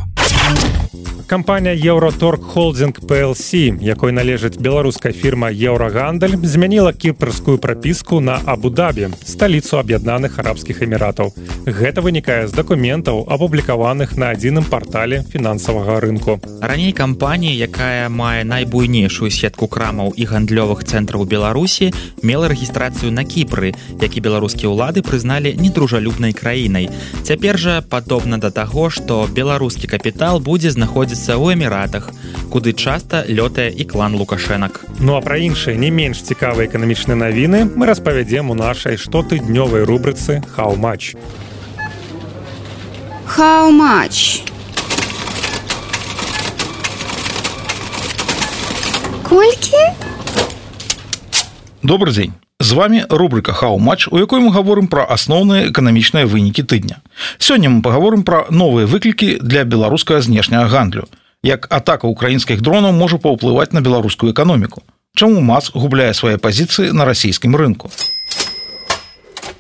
[1.33, 9.81] Кампанія Еўроторг Холдинг PLC, якой належыць беларуская фірма Еўрагандаль, змяніла кіпрскую прапіску на Абу-дабі, сталіцу
[9.81, 11.33] аб'яднаных арабскіх эміратаў.
[11.65, 16.37] Гэта вынікае з дакументаў, апублікаваных на адзіным партале фінансавага рынку.
[16.61, 23.73] Раней кампанія, якая мае найбуйнейшую сетку крамаў і гандлёвых цэнтраў Беларусі, мела рэгістрацыю на кіпры,
[24.05, 26.93] які беларускія ўлады прызналі недружалюбнай краінай.
[27.25, 32.10] Цяпер жа падобна да таго, што беларускі капітал будзе знаходзіцца знаходзіцца ў эміратах
[32.50, 37.70] куды часта лётае і клан лукашэнак ну а пра іншыя не менш цікавыя эканамічныя навіны
[37.78, 41.14] мы распавядзем у нашай штотыднёвай рубрыцы хау-матч
[43.30, 44.42] хау-матч
[49.22, 49.86] колькі
[51.86, 57.03] добрый дзень З вами рубрика хау-матч у якой мы гаворым пра асноўныя эканамічныя вынікі тыдня
[57.39, 61.05] сёння мы паговорым пра новыя выклікі для беларускага знешняга гандлю.
[61.43, 64.83] Як атака украінскіх дронаў можа паўплываць на беларускую эканоміку
[65.15, 67.91] чаму мас губляе свае пазіцыі на расійскім рынку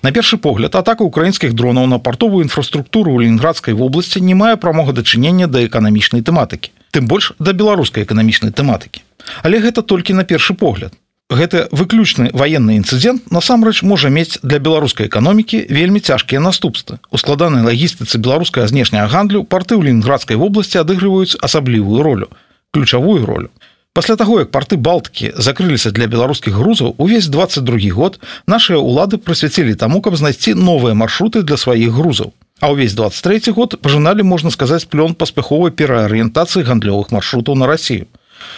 [0.03, 4.97] на першы погляд атака украінскіх дронаў на партовую інфраструктуру ў ленградскай вобласці не мае прамога
[4.97, 9.05] дачынення да эканамічнай тэматыкі тым больш да беларускай эканамічнай тэматыкі
[9.43, 10.97] але гэта толькі на першы погляд
[11.31, 16.99] гэты выключны военны інцыдент насамрэч можа мець для беларускай эканомікі вельмі цяжкія наступствы.
[17.11, 22.29] У складанай лагістыцы беларускага знешняга гандлю порты ў ленградскай вобласці адыгрываюць асаблівую ролю
[22.73, 23.51] ключавую ролю.
[23.93, 29.77] Пасля таго як порты балтыкі закрыліся для беларускіх грузаў увесь 22 год нашыя улады прысвяцілі
[29.77, 32.33] таму каб знайсці новыя маршруты для сваіх грузаў.
[32.63, 38.09] А ўвесь 23 год пажыналі можна сказаць плён паспяховай пераарыентацыі гандлёвых маршрутаў на Росію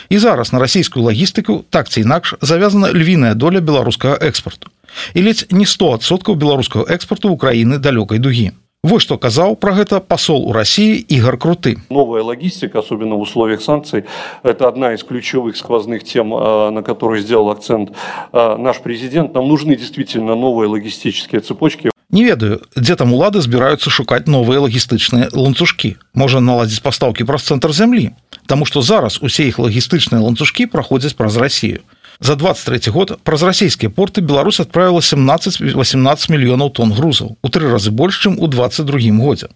[0.09, 4.69] І зараз на расійскую лагістыку так ці інакш завязана львіная доля беларускага экспарту.
[5.15, 8.53] І ледзь не 100соткаў беларускага экспарту Украіны далёкай дугі.
[8.85, 11.79] Вот что казаў про гэта посол у России Игорь Круты.
[11.89, 14.05] Новая логистика, особенно в условиях санкций,
[14.43, 17.93] это одна из ключевых сквозных тем, на которые сделал акцент
[18.33, 19.33] наш президент.
[19.33, 21.94] Нам нужны действительно новые логистические цепочки.
[22.11, 25.97] Не ведаю, дзе там улады збіраюцца шукаць новыя лагістычныя ланцужкі.
[26.15, 28.13] Можа наладзіць пастаўкі праз цэнтр зямлі.
[28.47, 31.81] Таму што зараз усе іх лагістычныя ланцужкі праходзяць праз Расію.
[32.21, 37.91] За 23 год праз расійскія порты Беларусь адправіла 17-18 мільёнаў тонн грузаў у тры разы
[37.91, 39.49] больш, чым у 22 годзе.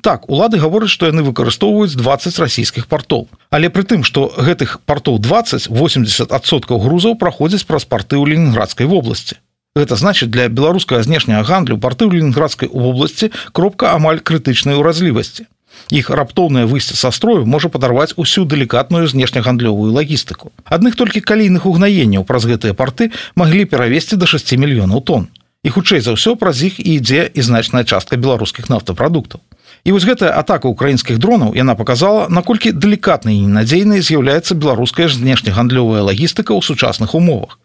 [0.00, 3.28] Так улады гавораць, што яны выкарыстоўваюць 20 расійскіх партоў.
[3.50, 9.36] Але пры тым, што гэтых партоў 20-80соткаў грузаў праходзяць праз парты ў ленінградскай вобласці.
[9.76, 15.44] Гэта значыць для беларускага знешняга гандлю парты ў ленінградскай вобласці кропка амаль крытычнай уразлівасці.
[15.92, 20.48] Іх раптоўнае выйсце са строю можа падарваць усю далікатную знешнягандлёвую лагістыку.
[20.64, 25.28] Адных толькі калійных угнаенняў праз гэтыя порты маглі перавесці до 6 мільёнаў тонн.
[25.60, 29.44] І хутчэй за ўсё праз іх і ідзе і значная частка беларускіх нафтапрадуктаў.
[29.84, 35.20] І вось гэтая атака украінскіх дронаў яна показала наколькі далікатнай і ненадзейнай з'яўляецца беларуская ж
[35.20, 37.60] знешнягандлёвая лагістыка ў сучасных умовах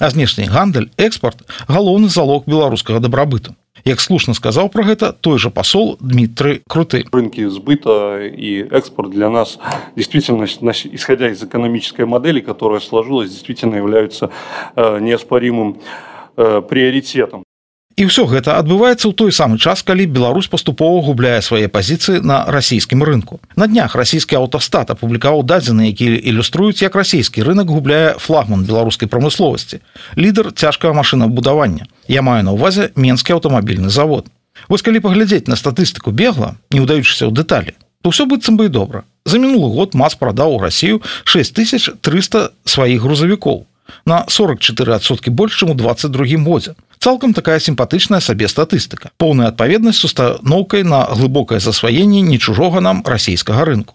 [0.00, 3.54] а знешні гандаль экспорт галоўны залог беларускага дабрабыту.
[3.84, 7.04] Як слушна сказаў про гэта той же посол Дмітрый круты.
[7.12, 9.58] Рынки сбыта и экспорт для нас
[9.94, 14.30] действительно исходя из экономической модели которая сложилась действительно являются
[14.74, 15.80] э, неоспоримым
[16.36, 17.43] э, приоритетом
[17.94, 22.42] І ўсё гэта адбываецца ў той самы час, калі Беларусь паступова губляе свае пазіцыі на
[22.50, 23.38] расійскім рынку.
[23.54, 29.78] На днях расійскі аўтастат апублікаваў дадзеныя, якія ілюструюць, як расійскі рынок губляе флагман беларускай прамысловасці.
[30.18, 31.86] Лідар цяжкага машынабудавання.
[32.10, 34.26] Я маю на ўвазе менскі аўтамабільны завод.
[34.66, 38.74] Вось калі паглядзець на статыстыку бегла, не ўдаючыся ў дэталі, то ўсё быццам бы і
[38.74, 39.06] добра.
[39.22, 40.98] За мінулы год мас прадаў у Расію
[41.30, 43.70] 6300 сваіх грузавікоў
[44.02, 46.74] на 44соткі больш, чым у 22 годзе
[47.04, 49.10] цалкам такая сімпатычная сабе статыстыка.
[49.20, 53.94] Поўная адпаведнасць с установкай на глыбокае засваенне не чужога нам расійскага рынку.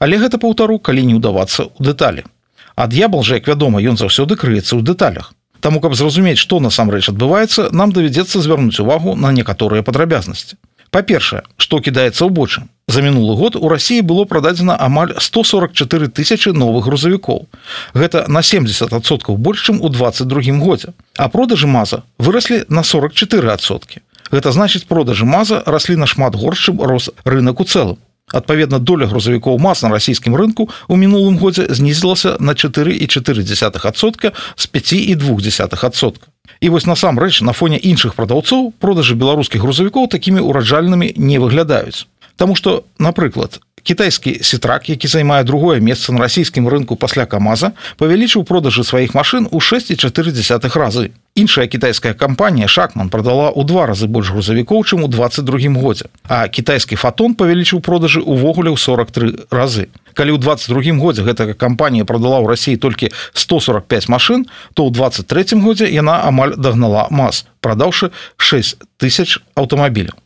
[0.00, 2.26] Але гэта паўтару калі не ўдавацца ў дэталі.
[2.74, 5.30] Ад ябал жа як вядома ён заўсёды крыецца ў дэталях.
[5.60, 10.58] Таму каб зразумець што насамрэч адбываецца нам давядзецца звярнуць увагу на некаторыя падрабязнасці
[10.90, 16.50] па-першае што кідаецца ў бочым за мінулы год у рассіі было прададзена амаль 144 тысячи
[16.50, 17.46] новых грузавікоў.
[17.94, 20.90] Гэта на 70соткаў больш чым у 22 годзе.
[21.16, 27.60] А продажы маза выраслі на 44сотки гэта значыць продажы маза раслі нашмат горшым рос рынок
[27.60, 27.98] у цэлым
[28.32, 34.92] адпаведна доля грузавікоў мас на расійскім рынку у мінулым годзе знізілася на 4,4сотка з 5
[34.92, 36.28] і двух десятых адсотка.
[36.60, 42.06] І вось насамрэч на фоне іншых прадаўцоў продажы беларускіх грузавікоў такімі ураджальнымі не выглядаюць.
[42.36, 48.44] Таму што напрыклад кітайскі сітрак які займае другое месца на расійскім рынку пасля камаза павялічыў
[48.44, 54.30] продажы сваіх машын у 6,4 разы іншая кітайская кампанія шахман продала ў два разы больш
[54.34, 59.88] грузавікоў чым у 22 годзе а кітайскі фотон павялічыў продажы увогуле ў 43 разы.
[60.14, 65.60] Калі ў 22 годзе гэтая кампанія продала ў рассіі толькі 145 машын то ў 23
[65.62, 70.18] годзе яна амаль дагнала мас прадаўшы 6 тысяч аўтамабіляў.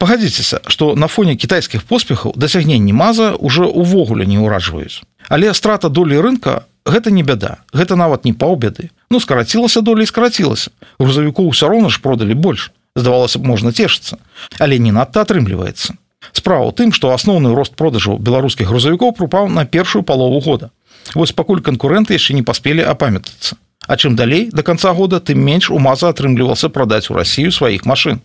[0.00, 5.04] Пагадзіцеся што на фоне кітайскіх поспехаў дасягненні маза уже увогуле не ўраджваюць.
[5.28, 7.62] Але страта долі рынка гэта не бяда.
[7.72, 10.70] Гэта нават не паўбеды ну скарацілася доля і скарацілася.
[10.98, 12.70] Грузавіку ўсё роўна ж продалі больш.
[12.96, 14.18] Здавалася б можна цешыцца.
[14.58, 15.98] Але не надта атрымліваецца.
[16.32, 20.70] Справа ў тым што асноўны рост продажаў беларускіх грузавікоў прупаў на першую палову года.
[21.14, 23.58] Вось пакуль канкурэнты яшчэ не паспелі апамятацца
[23.90, 27.82] А чым далей до конца года тым менш у маза атрымлівался прадаць у Росію сваіх
[27.90, 28.20] машын.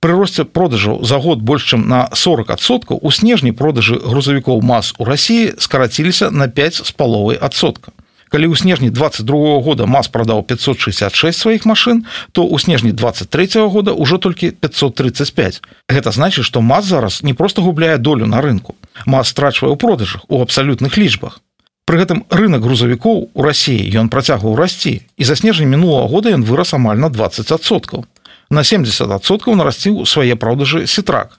[0.00, 5.04] Пры росце продажаў за год больш чым на 40соткаў у снежні продажы грузавікоў мас у
[5.04, 7.92] Росіі скараціліся на 5 з паловай адсотка.
[8.32, 13.92] Калі ў снежні 22 года мас прадаў 566 сваіх машын, то ў снежні 23 года
[13.92, 15.60] ўжо толькі 535.
[15.92, 18.80] Гэта значыць, што мас зараз не проста губляе долю на рынку.
[19.04, 21.44] Мас страчвае ў продажах у абсалютных лічбах.
[21.92, 26.40] Пры гэтым рынок грузавікоў у рассіі ён працягваў расці і за снежань мінулого года ён
[26.40, 28.06] вырас амаль на 20соткаў.
[28.48, 31.36] На 70соткаў нарасціў свае продажы сітрак.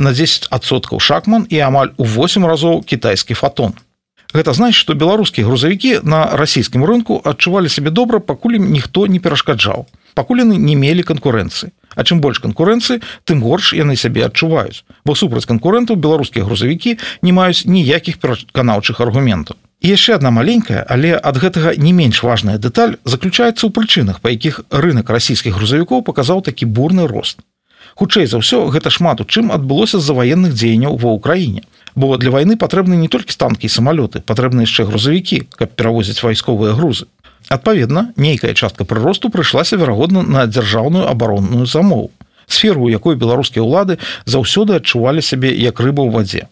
[0.00, 3.76] На 10соткаў шахман і амаль у 8 разоў кітайскі фотон.
[4.32, 9.20] Гэта значыць, што беларускія грузавікі на расійскім рынку адчувалі сябе добра, пакуль ім ніхто не
[9.20, 9.84] перашкаджаў.
[10.16, 11.76] Пакуль яны не мелі канкурэнцыі.
[11.92, 14.88] А чым больш канкурэнцыі, тым горш яны сябе адчуваюць.
[15.04, 19.60] Бо супраць канкурэнтаў беларускія грузавікі не маюць ніякіх пераканаўчых аргументаў.
[19.80, 24.32] І яшчэ одна маленькая, але ад гэтага не менш важная дэталь заключаецца ў прычынах, па
[24.32, 27.44] якіх рынок расійскіх грузавікоў паказаў такі бурны рост.
[27.96, 31.64] Хутчэй за ўсё гэта шмат у чым адбылося з-за ваенных дзеянняў ва ўкраіне.
[31.96, 36.76] Бо для вайны патрэбны не толькі станкі і самалёты, патрэбны яшчэ грузавікі, каб перавозіць вайсковыя
[36.76, 37.08] грузы.
[37.48, 42.10] Адпаведна, нейкая частка прыросту прыйшлася верагодна на дзяржаўную абаронную замову.
[42.46, 46.42] сферу, у якой беларускія ўлады заўсёды адчувалі сябе як рыба ў вадзе.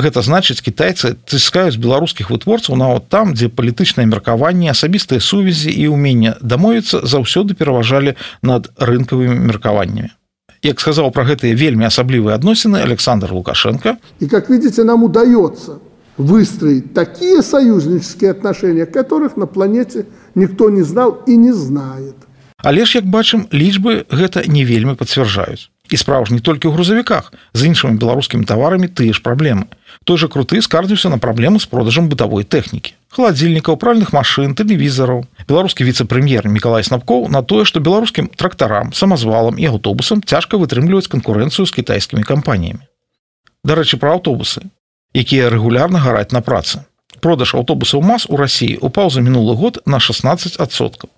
[0.00, 6.40] Гэта значыць кітайцы ціскаюць беларускіх вытворцаў нават там, дзе палітычнае меркаванне, асабістыя сувязі і ўмення
[6.40, 10.08] дамовіцца заўсёды пераважалі над рынкавымі меркаваннямі.
[10.64, 13.96] Як сказаў пра гэтыя вельмі асаблівыя адносіны Александр Лукашенко.
[14.20, 15.84] І как видите, нам удается
[16.16, 22.16] выстроить такие союзнические отношения, которых на планете никто не знал и не знает.
[22.62, 26.74] Але ж як бачым лічбы гэта не вельмі пацвярджаюць і справа ж не толькі ў
[26.78, 29.68] грузавіках з іншымі беларускімі таварамі тыя ж праблемы
[30.08, 35.86] той жа круты скардзіўся на праблему з продажам бытавой тэхнікі халадзільнікаў пральных машын тэлевізараў беларускі
[35.86, 41.74] віцэ-прэм'ер Миколай снапкоў на тое што беларускім трактарам самазвалам і аўтобусам цяжка вытрымліваць канкурэнцыю з
[41.78, 42.86] кітайскімі кампаніямі
[43.66, 44.70] дарэчы пра аўтобусы
[45.14, 46.86] якія рэгулярна гараць на працы.
[47.20, 51.10] Продаж аўтобусаў мас у рассіі упаў за мінулы год на 16соткаў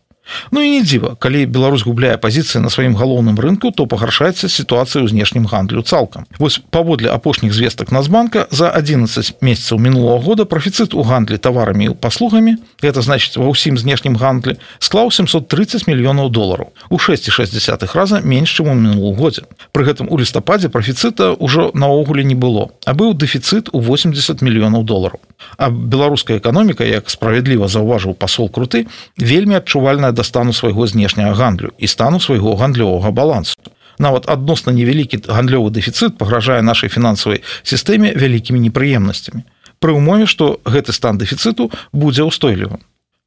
[0.51, 5.03] Ну і не дзіва, калі Беларусь губляе пазіцыі на сваім галоўным рынку, то пагаршаецца сітуацыя
[5.03, 6.31] ў знешнім гандлю цалкам.
[6.39, 11.94] Вось паводле апошніх звестак Нацбанка за 11 месяцаў мінулого года прафіцыт у гандлі таварамі і
[11.99, 17.59] паслугамі, гэта значыць ва ўсім знешнім гандлі склаў 730 мільёнаў долараў у 6,6
[17.90, 19.43] раза менш чым у мінулым годзе.
[19.74, 24.86] Пры гэтым у лістападзе прафіцыта ўжо наогуле не было, а быў дэфіцыт у 80 мільёнаў
[24.86, 25.19] долараў.
[25.59, 28.86] А беларуская эканоміка, як справядліва заўважыў пасол круты,
[29.19, 33.57] вельмі адчувальная да стану свайго знешняга гандлю і стану свайго гандлёвага балансу.
[33.99, 39.45] Нават адносна невялікі гандлёвы дэфіцыт пагражае нашай фінансавай сістэме вялікімі непрыемнасцямі.
[39.83, 42.81] Пры ўмове, што гэты стан дэфіцыту будзе ўстойлівым.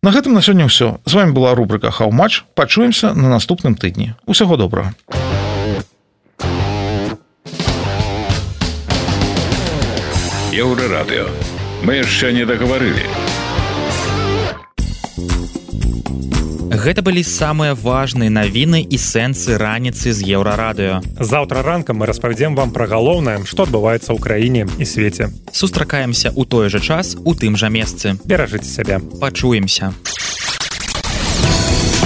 [0.05, 1.01] На гэтым на сёння ўсё.
[1.05, 4.13] З вами была рубрика Хаўмач, пачуемся на наступным тыдні.
[4.25, 4.93] Усяго добрага.
[10.55, 11.27] Еўрарадыё.
[11.83, 13.03] Мы яшчэ не дагаварылі.
[16.85, 21.01] Гэта былі самыя важныя навіны і сэнсы раніцы з еўрарадыё.
[21.17, 25.33] Заўтра ранкам мы распавядзем вам пра галоўнае, што адбываецца ў краіне і свеце.
[25.49, 28.21] Сустракаемся ў той жа час у тым жа месцы.
[28.29, 29.01] Беражыце сябе.
[29.17, 29.97] Пачуемся.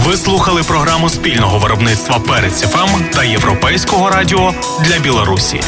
[0.08, 4.54] Ви слухали програму спільного виробництва Перець ФМ та Європейського радіо
[4.88, 5.60] для Білорусі.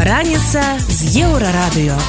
[0.00, 2.00] Раніца з еўрарадыё.